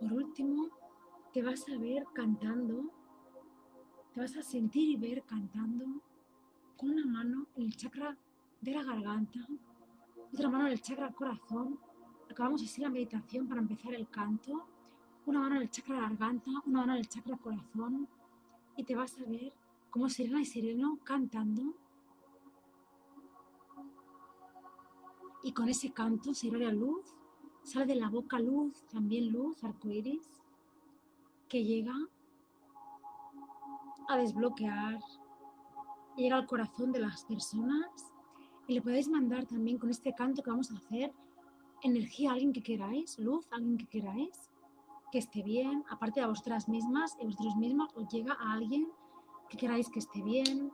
por 0.00 0.12
último, 0.12 0.68
te 1.32 1.42
vas 1.42 1.68
a 1.68 1.76
ver 1.78 2.04
cantando, 2.12 2.90
te 4.12 4.20
vas 4.20 4.36
a 4.36 4.42
sentir 4.42 4.90
y 4.90 4.96
ver 4.96 5.22
cantando 5.24 5.84
con 6.76 6.90
una 6.90 7.06
mano 7.06 7.46
en 7.56 7.64
el 7.64 7.76
chakra 7.76 8.16
de 8.60 8.70
la 8.72 8.84
garganta, 8.84 9.40
otra 10.32 10.48
mano 10.48 10.66
en 10.66 10.72
el 10.72 10.80
chakra 10.80 11.06
del 11.06 11.14
corazón. 11.14 11.78
Acabamos 12.30 12.62
así 12.62 12.80
la 12.80 12.90
meditación 12.90 13.46
para 13.46 13.60
empezar 13.60 13.94
el 13.94 14.08
canto. 14.08 14.66
Una 15.26 15.40
mano 15.40 15.56
en 15.56 15.62
el 15.62 15.70
chakra 15.70 15.96
la 15.96 16.08
garganta, 16.08 16.50
una 16.66 16.80
mano 16.80 16.92
en 16.94 16.98
el 17.00 17.08
chakra 17.08 17.36
corazón. 17.36 18.08
Y 18.76 18.84
te 18.84 18.96
vas 18.96 19.18
a 19.18 19.24
ver 19.24 19.52
como 19.90 20.08
serena 20.08 20.40
y 20.40 20.44
sereno 20.44 20.98
cantando. 21.04 21.74
Y 25.42 25.52
con 25.52 25.68
ese 25.68 25.92
canto 25.92 26.32
se 26.32 26.46
irradia 26.46 26.72
luz 26.72 27.14
Sale 27.64 27.86
de 27.86 27.94
la 27.94 28.10
boca 28.10 28.38
luz, 28.38 28.84
también 28.92 29.32
luz, 29.32 29.64
arcoíris, 29.64 30.28
que 31.48 31.64
llega 31.64 31.94
a 34.08 34.16
desbloquear, 34.18 35.00
llega 36.14 36.36
al 36.36 36.46
corazón 36.46 36.92
de 36.92 37.00
las 37.00 37.24
personas. 37.24 38.12
Y 38.66 38.74
le 38.74 38.82
podéis 38.82 39.08
mandar 39.08 39.46
también 39.46 39.78
con 39.78 39.90
este 39.90 40.14
canto 40.14 40.42
que 40.42 40.50
vamos 40.50 40.70
a 40.70 40.76
hacer 40.76 41.12
energía 41.82 42.30
a 42.30 42.34
alguien 42.34 42.52
que 42.52 42.62
queráis, 42.62 43.18
luz 43.18 43.46
a 43.50 43.56
alguien 43.56 43.78
que 43.78 43.86
queráis, 43.86 44.50
que 45.10 45.18
esté 45.18 45.42
bien, 45.42 45.84
aparte 45.88 46.20
de 46.20 46.24
a 46.24 46.28
vosotras 46.28 46.68
mismas 46.68 47.16
y 47.20 47.24
vosotros 47.24 47.56
mismos, 47.56 47.90
os 47.94 48.08
llega 48.08 48.34
a 48.34 48.52
alguien 48.52 48.88
que 49.48 49.56
queráis 49.56 49.88
que 49.88 50.00
esté 50.00 50.22
bien, 50.22 50.72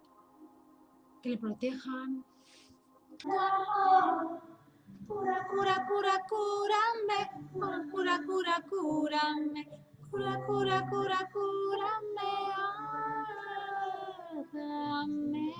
que 1.22 1.30
le 1.30 1.38
protejan, 1.38 2.24
Cura, 5.10 5.44
cura, 5.50 5.76
cura, 5.88 6.14
cúrame. 6.30 7.20
Cura, 7.52 7.78
cura, 7.90 8.14
cura, 8.24 8.56
cúrame. 8.70 9.62
Cura, 10.08 10.34
cura, 10.46 10.78
cura, 10.88 11.18
cúrame. 11.32 12.32
Hágame. 14.30 15.54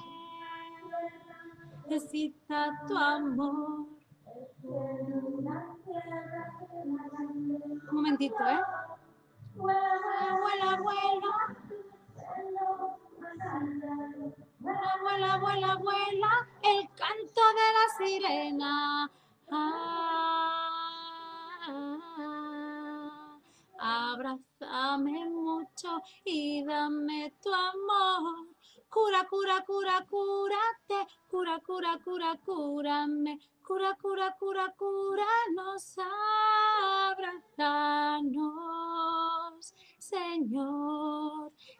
Necesita 1.88 2.58
tu 2.86 2.96
amor. 2.96 3.86
Un 7.82 7.92
momentito, 7.92 8.42
¿eh? 8.46 8.62
Vuela, 9.56 10.78
vuela. 10.80 11.32
Vuela, 14.60 14.96
vuela, 15.02 15.38
vuela, 15.38 15.76
vuela. 15.76 16.30
El 16.62 16.88
canto 16.94 17.42
de 17.58 17.66
la 17.76 17.84
sirena. 17.98 19.10
Ah, 19.52 20.70
abrázame 23.78 25.28
mucho 25.30 26.00
y 26.24 26.64
dame 26.64 27.32
tu 27.42 27.52
amor. 27.52 28.46
Cura, 28.88 29.26
cura, 29.28 29.64
cura, 29.66 30.06
cúrate. 30.08 31.06
Cura, 31.28 31.58
cura, 31.66 31.98
cura, 32.04 32.36
cúrame. 32.44 33.38
Cura, 33.66 33.96
cura, 34.00 34.36
cura, 34.38 34.72
cúranos. 34.76 35.96
Abrazanos, 37.58 39.74
Señor. 39.98 41.09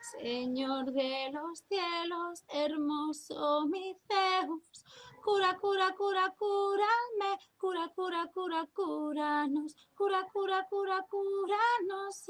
Señor 0.01 0.93
de 0.93 1.31
los 1.31 1.59
cielos, 1.69 2.45
hermoso 2.49 3.67
mi 3.67 3.95
Zeus. 4.09 4.85
Cura, 5.23 5.59
cura, 5.61 5.95
cura, 5.95 6.35
cúrame, 6.39 7.39
cura, 7.59 7.93
cura, 7.95 8.31
cura, 8.33 8.67
cúranos, 8.73 9.77
cura, 9.95 10.27
cura, 10.33 10.67
cura, 10.71 11.07
cúranos, 11.11 12.25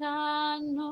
abrazanos, 0.00 0.90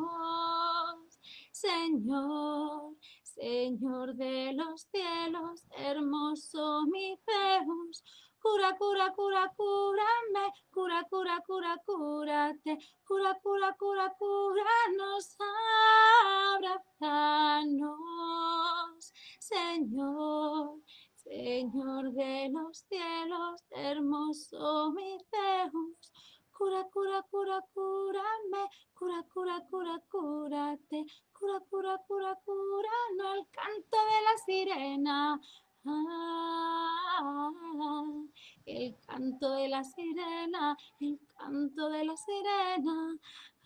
Señor, 1.51 2.95
Señor 3.25 4.14
de 4.14 4.53
los 4.53 4.83
cielos, 4.93 5.64
hermoso 5.77 6.85
mi 6.87 7.19
Zeus. 7.27 8.05
Cura, 8.41 8.76
cura, 8.78 9.12
cura, 9.14 9.53
cúrame, 9.57 10.53
cura, 10.70 11.05
cura, 11.11 11.43
cura, 11.47 11.76
cúrate, 11.84 12.78
cura, 13.05 13.34
cura, 13.43 13.74
cura, 13.76 14.14
cúranos, 14.16 15.36
abrazanos, 16.55 17.99
Señor, 19.41 20.80
Señor 21.16 22.12
de 22.12 22.49
los 22.51 22.78
cielos, 22.89 23.64
hermoso 23.70 24.93
mi 24.93 25.18
Zeus. 25.30 26.12
Cura, 26.53 26.84
cura, 26.93 27.22
cura, 27.30 27.61
cúrame, 27.72 28.68
cura, 28.95 29.24
cura, 29.32 29.61
cura, 29.70 30.01
cúrate, 30.11 31.05
cura, 31.32 31.61
cura, 31.70 31.99
cura, 32.07 32.34
cura, 32.45 32.91
no 33.16 33.34
el 33.34 33.47
canto 33.51 33.97
de 33.97 34.22
la 34.26 34.39
sirena. 34.45 35.41
Ah, 35.87 37.22
el 38.66 38.97
canto 39.07 39.53
de 39.53 39.68
la 39.68 39.85
sirena, 39.85 40.76
el 41.01 41.18
canto 41.37 41.89
de 41.89 42.05
la 42.05 42.16
sirena. 42.16 43.16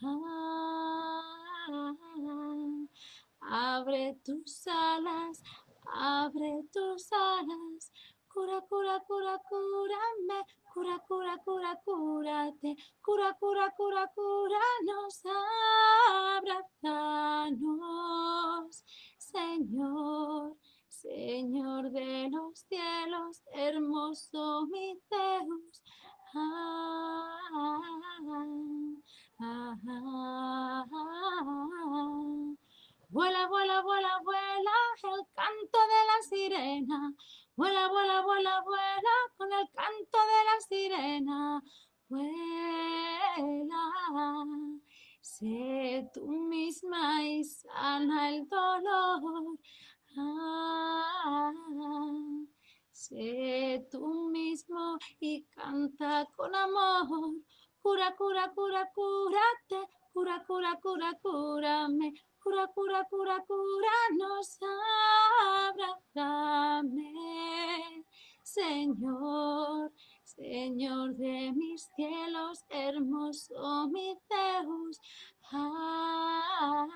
Ah, 0.02 1.22
abre 3.40 4.18
tus 4.24 4.66
alas, 4.66 5.42
abre 5.86 6.64
tus 6.72 7.10
alas. 7.12 7.92
Cura, 8.28 8.60
cura, 8.62 9.00
cura, 9.06 9.38
cúrame, 9.48 10.44
cura, 10.72 10.98
cura, 11.06 11.36
cura, 11.44 11.80
cúrate, 11.84 12.76
cura, 13.02 13.36
cura, 13.38 13.70
cura, 13.76 14.10
cúranos, 14.14 15.22
abrazanos, 16.82 18.84
Señor, 19.18 20.56
Señor 21.02 21.90
de 21.90 22.30
los 22.30 22.60
cielos, 22.68 23.42
hermoso 23.52 24.68
mi 24.70 24.96
ah, 26.32 27.38
vuela, 33.08 33.48
vuela, 33.48 33.82
vuela, 33.82 34.20
vuela, 34.22 34.70
el 35.02 35.26
canto 35.34 35.78
de 35.92 36.00
la 36.06 36.22
sirena. 36.22 37.12
Vuela, 37.56 37.88
vuela, 37.88 38.22
vuela, 38.22 38.62
vuela, 38.62 39.14
con 39.36 39.52
el 39.52 39.68
canto 39.74 40.18
de 40.30 40.44
la 40.46 40.60
sirena. 40.68 41.62
Vuela, 42.08 43.82
sé 45.20 46.08
tú 46.14 46.41
Cura, 58.02 58.16
cura, 58.16 58.52
cura, 58.52 58.90
cúrate, 58.92 59.80
cura, 60.12 60.44
cura, 60.44 60.76
cura, 60.82 61.12
cura, 61.22 62.66
cura, 62.74 63.04
cura, 63.08 63.44
cura, 63.46 63.96
nos 64.18 64.58
abrázame, 65.70 67.14
Señor, 68.42 69.92
Señor 70.24 71.14
de 71.14 71.52
mis 71.52 71.88
cielos, 71.94 72.64
hermoso 72.70 73.86
mi 73.92 74.18
Deus. 74.28 74.98
Ah, 75.52 76.88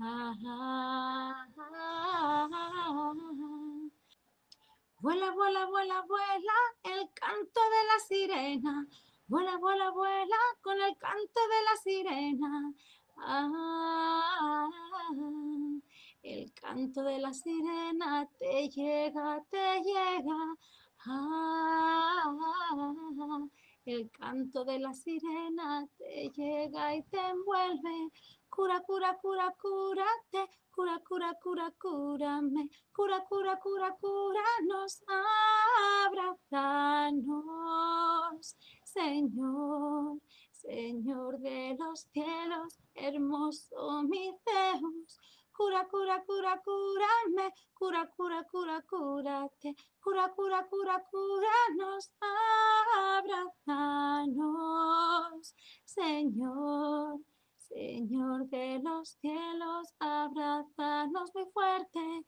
ah, 0.00 0.34
ah, 0.40 1.46
ah. 1.60 1.94
Vuela, 5.04 5.30
vuela, 5.30 5.66
vuela, 5.66 6.00
vuela, 6.08 6.54
el 6.82 7.08
canto 7.12 7.60
de 7.60 7.86
la 7.86 7.98
sirena. 8.08 8.88
Vuela, 9.34 9.58
vuela, 9.58 9.90
vuela, 9.90 10.36
con 10.62 10.80
el 10.80 10.96
canto 10.96 11.40
de 11.52 11.60
la 11.64 11.76
sirena. 11.82 12.72
Ah, 13.16 14.68
el 16.22 16.52
canto 16.54 17.02
de 17.02 17.18
la 17.18 17.32
sirena 17.32 18.28
te 18.38 18.68
llega, 18.68 19.42
te 19.50 19.82
llega. 19.82 20.54
Ah, 21.06 22.32
el 23.84 24.08
canto 24.12 24.64
de 24.64 24.78
la 24.78 24.94
sirena 24.94 25.84
te 25.98 26.30
llega 26.30 26.94
y 26.94 27.02
te 27.02 27.18
envuelve. 27.18 28.12
Cura, 28.48 28.80
cura, 28.86 29.18
cura, 29.20 29.52
cúrate. 29.60 30.48
Cura, 30.70 31.00
cura, 31.00 31.34
cura, 31.42 31.72
cúrame. 31.78 32.70
Cura, 32.92 33.24
cura, 33.28 33.58
cura, 33.58 33.96
cúranos. 34.00 35.02
Abrazanos, 36.06 38.56
Señor. 38.94 40.20
Señor 40.52 41.38
de 41.40 41.76
los 41.78 42.00
cielos, 42.12 42.78
hermoso 42.94 44.02
mi 44.04 44.30
Deus. 44.46 45.20
Cura, 45.52 45.86
cura, 45.90 46.24
cura, 46.24 46.62
cúrame, 46.64 47.52
cura, 47.74 48.10
cura, 48.16 48.44
cura, 48.50 48.82
cúrate, 48.88 49.74
cura, 50.00 50.32
cura, 50.34 50.66
cura, 50.70 51.04
cúranos, 51.10 52.12
abrazanos, 53.66 55.54
Señor, 55.84 57.20
Señor 57.58 58.48
de 58.48 58.80
los 58.82 59.10
cielos, 59.20 59.94
abrazanos 59.98 61.30
muy 61.34 61.46
fuerte. 61.52 62.24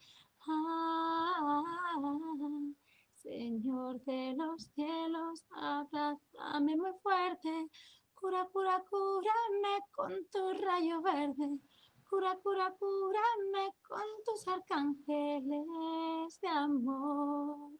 Ah, 0.47 1.63
Señor 3.15 4.01
de 4.05 4.35
los 4.37 4.63
cielos, 4.75 5.45
fuerte. 5.51 5.96
Cura, 8.27 8.45
cura, 8.53 8.85
cúrame 8.91 9.75
con 9.93 10.13
tu 10.33 10.53
rayo 10.65 11.01
verde. 11.01 11.61
Cura, 12.11 12.37
cura, 12.43 12.75
cúrame 12.77 13.71
con 13.87 14.03
tus 14.25 14.49
arcángeles 14.49 16.41
de 16.41 16.49
amor. 16.49 17.71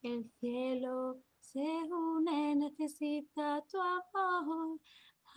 El 0.00 0.24
cielo 0.40 1.18
se 1.38 1.60
une, 1.60 2.56
necesita 2.56 3.62
tu 3.70 3.78
amor. 3.78 4.80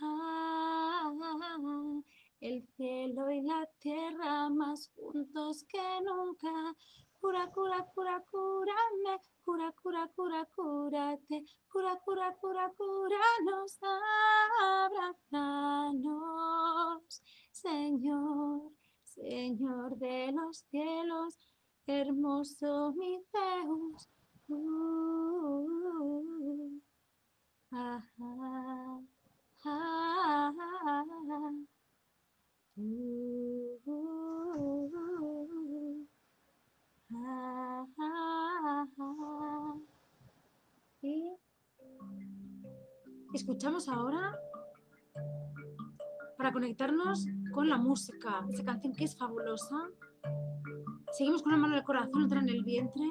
Ah, 0.00 1.12
el 2.40 2.66
cielo 2.74 3.30
y 3.30 3.42
la 3.42 3.68
tierra 3.80 4.48
más 4.48 4.90
juntos 4.94 5.66
que 5.68 6.00
nunca. 6.06 6.74
Cura, 7.22 7.46
cura, 7.54 7.78
cura, 7.94 8.20
cúrame, 8.32 9.14
cura, 9.44 9.72
cura, 9.80 10.08
cura, 10.16 10.44
cúrate, 10.56 11.44
cura, 11.70 11.96
cura, 12.04 12.34
cura, 12.40 12.72
cúranos, 12.76 13.78
abrazanos, 15.30 16.02
Señor, 17.52 18.72
Señor 19.04 19.96
de 19.98 20.32
los 20.32 20.64
cielos, 20.68 21.38
hermoso 21.86 22.92
mi 22.96 23.22
Deus. 23.32 24.08
Uh, 24.48 25.68
ah, 27.70 28.02
ah, 28.18 29.00
ah, 29.64 30.52
uh, 32.76 34.42
y 41.02 41.32
escuchamos 43.34 43.88
ahora 43.88 44.38
para 46.36 46.52
conectarnos 46.52 47.26
con 47.52 47.68
la 47.68 47.76
música, 47.76 48.44
esa 48.50 48.64
canción 48.64 48.94
que 48.94 49.04
es 49.04 49.16
fabulosa. 49.16 49.90
Seguimos 51.12 51.42
con 51.42 51.52
una 51.52 51.62
mano 51.62 51.74
en 51.74 51.80
el 51.80 51.84
corazón, 51.84 52.24
otra 52.24 52.40
en 52.40 52.48
el 52.48 52.64
vientre. 52.64 53.04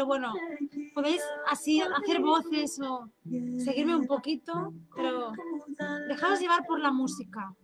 Pero 0.00 0.06
bueno, 0.06 0.32
podéis 0.94 1.20
así 1.46 1.82
hacer 1.82 2.22
voces 2.22 2.80
o 2.80 3.06
seguirme 3.58 3.96
un 3.96 4.06
poquito, 4.06 4.72
pero 4.96 5.32
dejaos 6.08 6.40
llevar 6.40 6.64
por 6.66 6.80
la 6.80 6.90
música. 6.90 7.54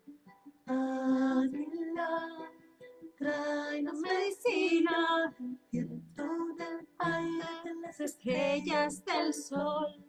Tráenos 3.17 3.99
medicina. 4.01 5.35
Dentro 5.73 6.27
del 6.59 6.87
aire 6.99 7.75
las 7.81 8.01
Estrellas 8.01 9.03
del 9.07 9.33
sol. 9.33 10.05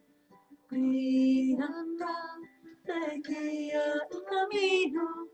Cuidando 0.68 2.06
guía 3.24 3.84
tu 4.12 4.22
camino. 4.26 5.30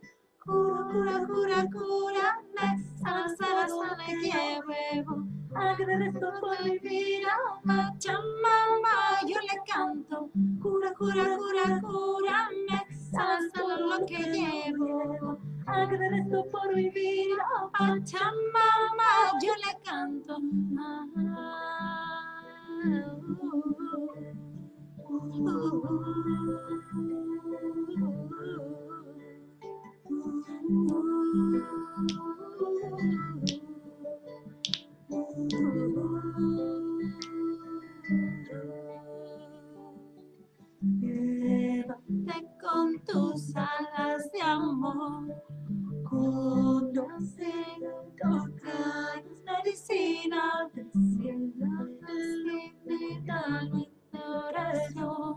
Cura, 0.46 0.92
cura, 0.92 1.26
cura, 1.26 1.68
cúrame. 1.74 2.84
Sana, 3.02 3.36
sana, 3.36 3.68
sana. 3.68 5.33
Agradezco 5.56 6.32
por 6.42 6.64
mi 6.66 6.80
vida. 6.80 7.34
Pachamama, 7.66 9.22
yo 9.28 9.38
le 9.42 9.62
canto. 9.72 10.30
Cura, 10.62 10.94
Cura, 10.94 11.38
cura. 11.82 12.50
Sana, 13.12 13.42
sana 13.52 13.78
lo 13.80 14.06
que 14.06 14.18
llevo. 14.18 15.38
Agradezco 15.66 16.46
por 16.52 16.76
mi 16.76 16.90
vida. 16.90 17.46
Pachamama, 17.78 19.10
yo 19.42 19.54
le 19.56 19.82
canto. 19.84 20.38
Levante 41.26 42.38
con 42.62 43.00
tus 43.04 43.56
alas 43.56 44.32
de 44.32 44.42
amor, 44.44 45.34
conocen, 46.04 47.82
tocan 48.22 49.24
medicina 49.44 50.70
del 50.76 50.92
cielo, 50.92 51.68
felicidad 52.06 53.64
y 53.74 53.90
oración, 54.16 55.36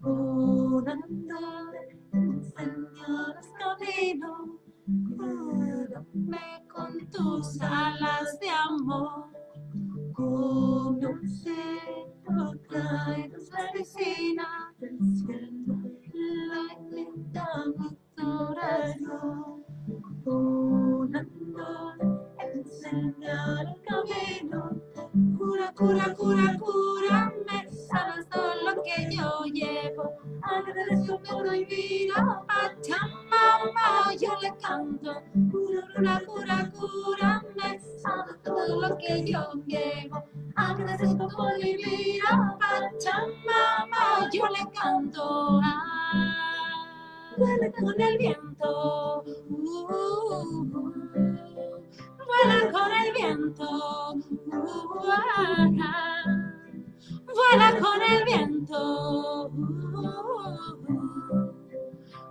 curando, 0.00 1.40
enseñando 2.12 3.34
los 3.34 3.48
caminos. 3.58 4.60
Envuélveme 5.90 6.64
con 6.72 7.10
tus 7.10 7.60
alas 7.60 8.38
de 8.38 8.48
amor, 8.48 9.24
como 10.12 10.88
un 10.88 11.28
cerro 11.28 12.52
traes 12.68 13.50
la 13.50 13.72
vecina 13.74 14.72
del 14.78 14.98
cielo, 15.16 15.74
la 16.48 16.64
linda 16.90 17.48
mi 17.76 17.90
torero, 18.14 19.64
volando, 20.24 21.68
enseñar 22.54 23.66
el 23.66 23.82
camino, 23.82 24.60
cura, 25.36 25.72
cura, 25.74 26.14
cura. 26.14 26.49
Vuela 57.34 57.78
con 57.80 58.02
el 58.02 58.24
viento. 58.24 59.50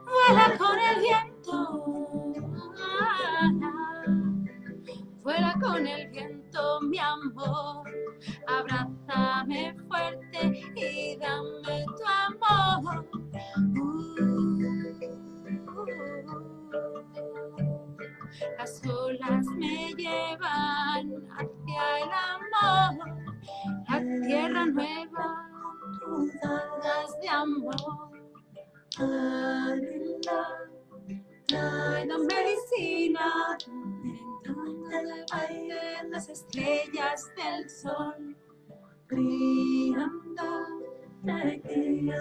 vuela 0.05 0.57
con 0.57 0.79
el 0.79 0.99
viento. 1.01 1.55
Vuela 5.23 5.53
con 5.61 5.85
el 5.87 6.09
viento, 6.09 6.81
mi 6.81 6.97
amor. 6.97 7.83
Abrázame 8.47 9.75
fuerte 9.87 10.51
y 10.75 11.17
dame 11.17 11.85
tu 11.97 12.03
amor. 12.05 13.18
Las 18.57 18.81
olas 18.85 19.45
me 19.57 19.93
llevan 19.95 21.27
hacia 21.31 21.99
el 21.99 22.09
amor. 22.35 23.17
La 23.89 24.27
tierra 24.27 24.65
nueva, 24.65 25.49
tus 25.99 26.35
alas 26.43 27.19
de 27.21 27.29
amor. 27.29 28.09
Traigan 31.47 32.27
medicina, 32.27 33.57
donde 34.43 35.25
bailen 35.31 36.11
las 36.11 36.29
estrellas 36.29 37.25
del 37.35 37.69
sol, 37.69 38.37
brillando, 39.07 40.67
el 41.25 42.13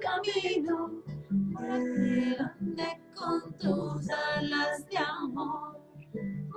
camino, 0.00 1.02
delante 1.32 3.00
con 3.14 3.56
tus 3.58 4.08
alas 4.36 4.86
de 4.88 4.98
amor. 4.98 5.80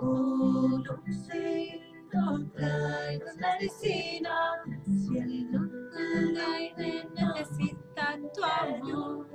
Oh, 0.01 0.83
lucero, 1.05 2.49
traigas 2.55 3.37
medicina, 3.37 4.63
cielo, 4.83 5.61
el 5.97 6.37
aire 6.37 7.07
necesita 7.15 8.19
tu 8.33 8.43
amor. 8.43 9.27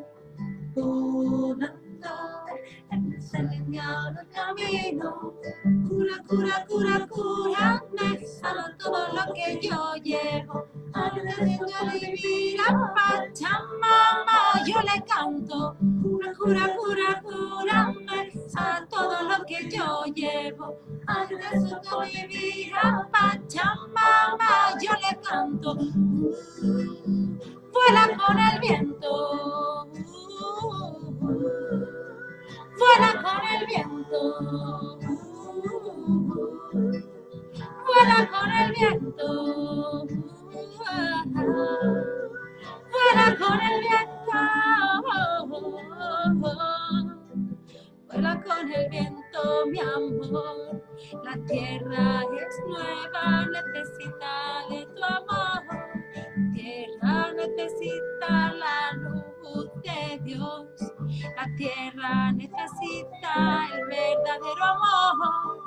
Volando, 0.74 1.80
enseñando 2.91 4.20
el 4.20 4.28
camino. 4.28 5.34
Cura, 5.88 6.22
cura, 6.28 6.66
cura, 6.68 7.07
cura, 7.09 7.84
me 7.93 8.26
sana 8.26 8.76
todo 8.78 9.09
lo 9.14 9.32
que 9.32 9.59
yo 9.61 9.95
llevo. 10.03 10.69
A 11.01 12.94
Pachamama, 12.94 14.38
yo 14.66 14.80
le 14.82 15.03
canto. 15.07 15.74
Cura, 16.03 16.34
cura, 16.34 16.76
cura, 16.76 17.22
cura, 17.22 17.94
me 18.07 18.30
sana 18.48 18.86
todo 18.86 19.22
lo 19.22 19.44
que 19.46 19.68
yo 19.70 20.05
llevo. 20.14 20.78
Agradeciendo 21.07 22.03
vivir 22.05 22.74
a 22.74 23.09
Pachamama, 23.11 24.78
yo 24.82 24.92
le 24.92 25.18
canto. 25.22 25.74
Vuela 27.72 28.05
con 28.18 28.38
el 28.38 28.61
viento. 28.61 29.86
Vuela 32.78 33.11
con 33.22 33.40
el 33.55 33.66
viento. 33.66 34.18
Vuela 37.86 38.18
con 38.30 38.51
el 38.51 38.72
viento. 38.72 40.39
Vuela 42.91 43.26
con 43.38 43.59
el 43.61 43.80
viento. 43.80 44.41
Vuela 48.07 48.34
con 48.43 48.72
el 48.72 48.88
viento, 48.91 49.66
mi 49.70 49.80
amor. 49.80 50.82
La 51.24 51.36
tierra 51.47 52.22
es 52.38 52.55
nueva, 52.66 53.47
necesita 53.47 54.32
de 54.70 54.86
tu 54.95 55.05
amor. 55.05 55.62
Tierra 56.55 57.32
necesita 57.34 58.53
la 58.55 58.93
luz 58.95 59.70
de 59.82 60.18
Dios. 60.24 60.66
La 61.36 61.47
tierra 61.57 62.32
necesita 62.32 63.68
el 63.74 63.86
verdadero 63.86 64.64
amor. 64.64 65.59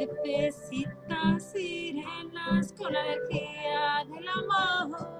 Necesitas 0.00 1.52
sirenas 1.52 2.72
con 2.72 2.92
la 2.92 3.00
energía 3.06 4.04
del 4.08 4.28
amor. 4.28 5.19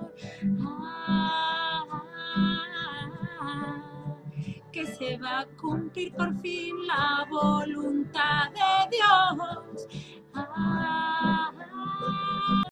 va 5.16 5.40
a 5.40 5.46
cumplir 5.46 6.12
por 6.14 6.34
fin 6.40 6.86
la 6.86 7.26
voluntad 7.30 8.50
de 8.50 8.96
Dios. 8.96 9.86
Ah, 10.34 11.52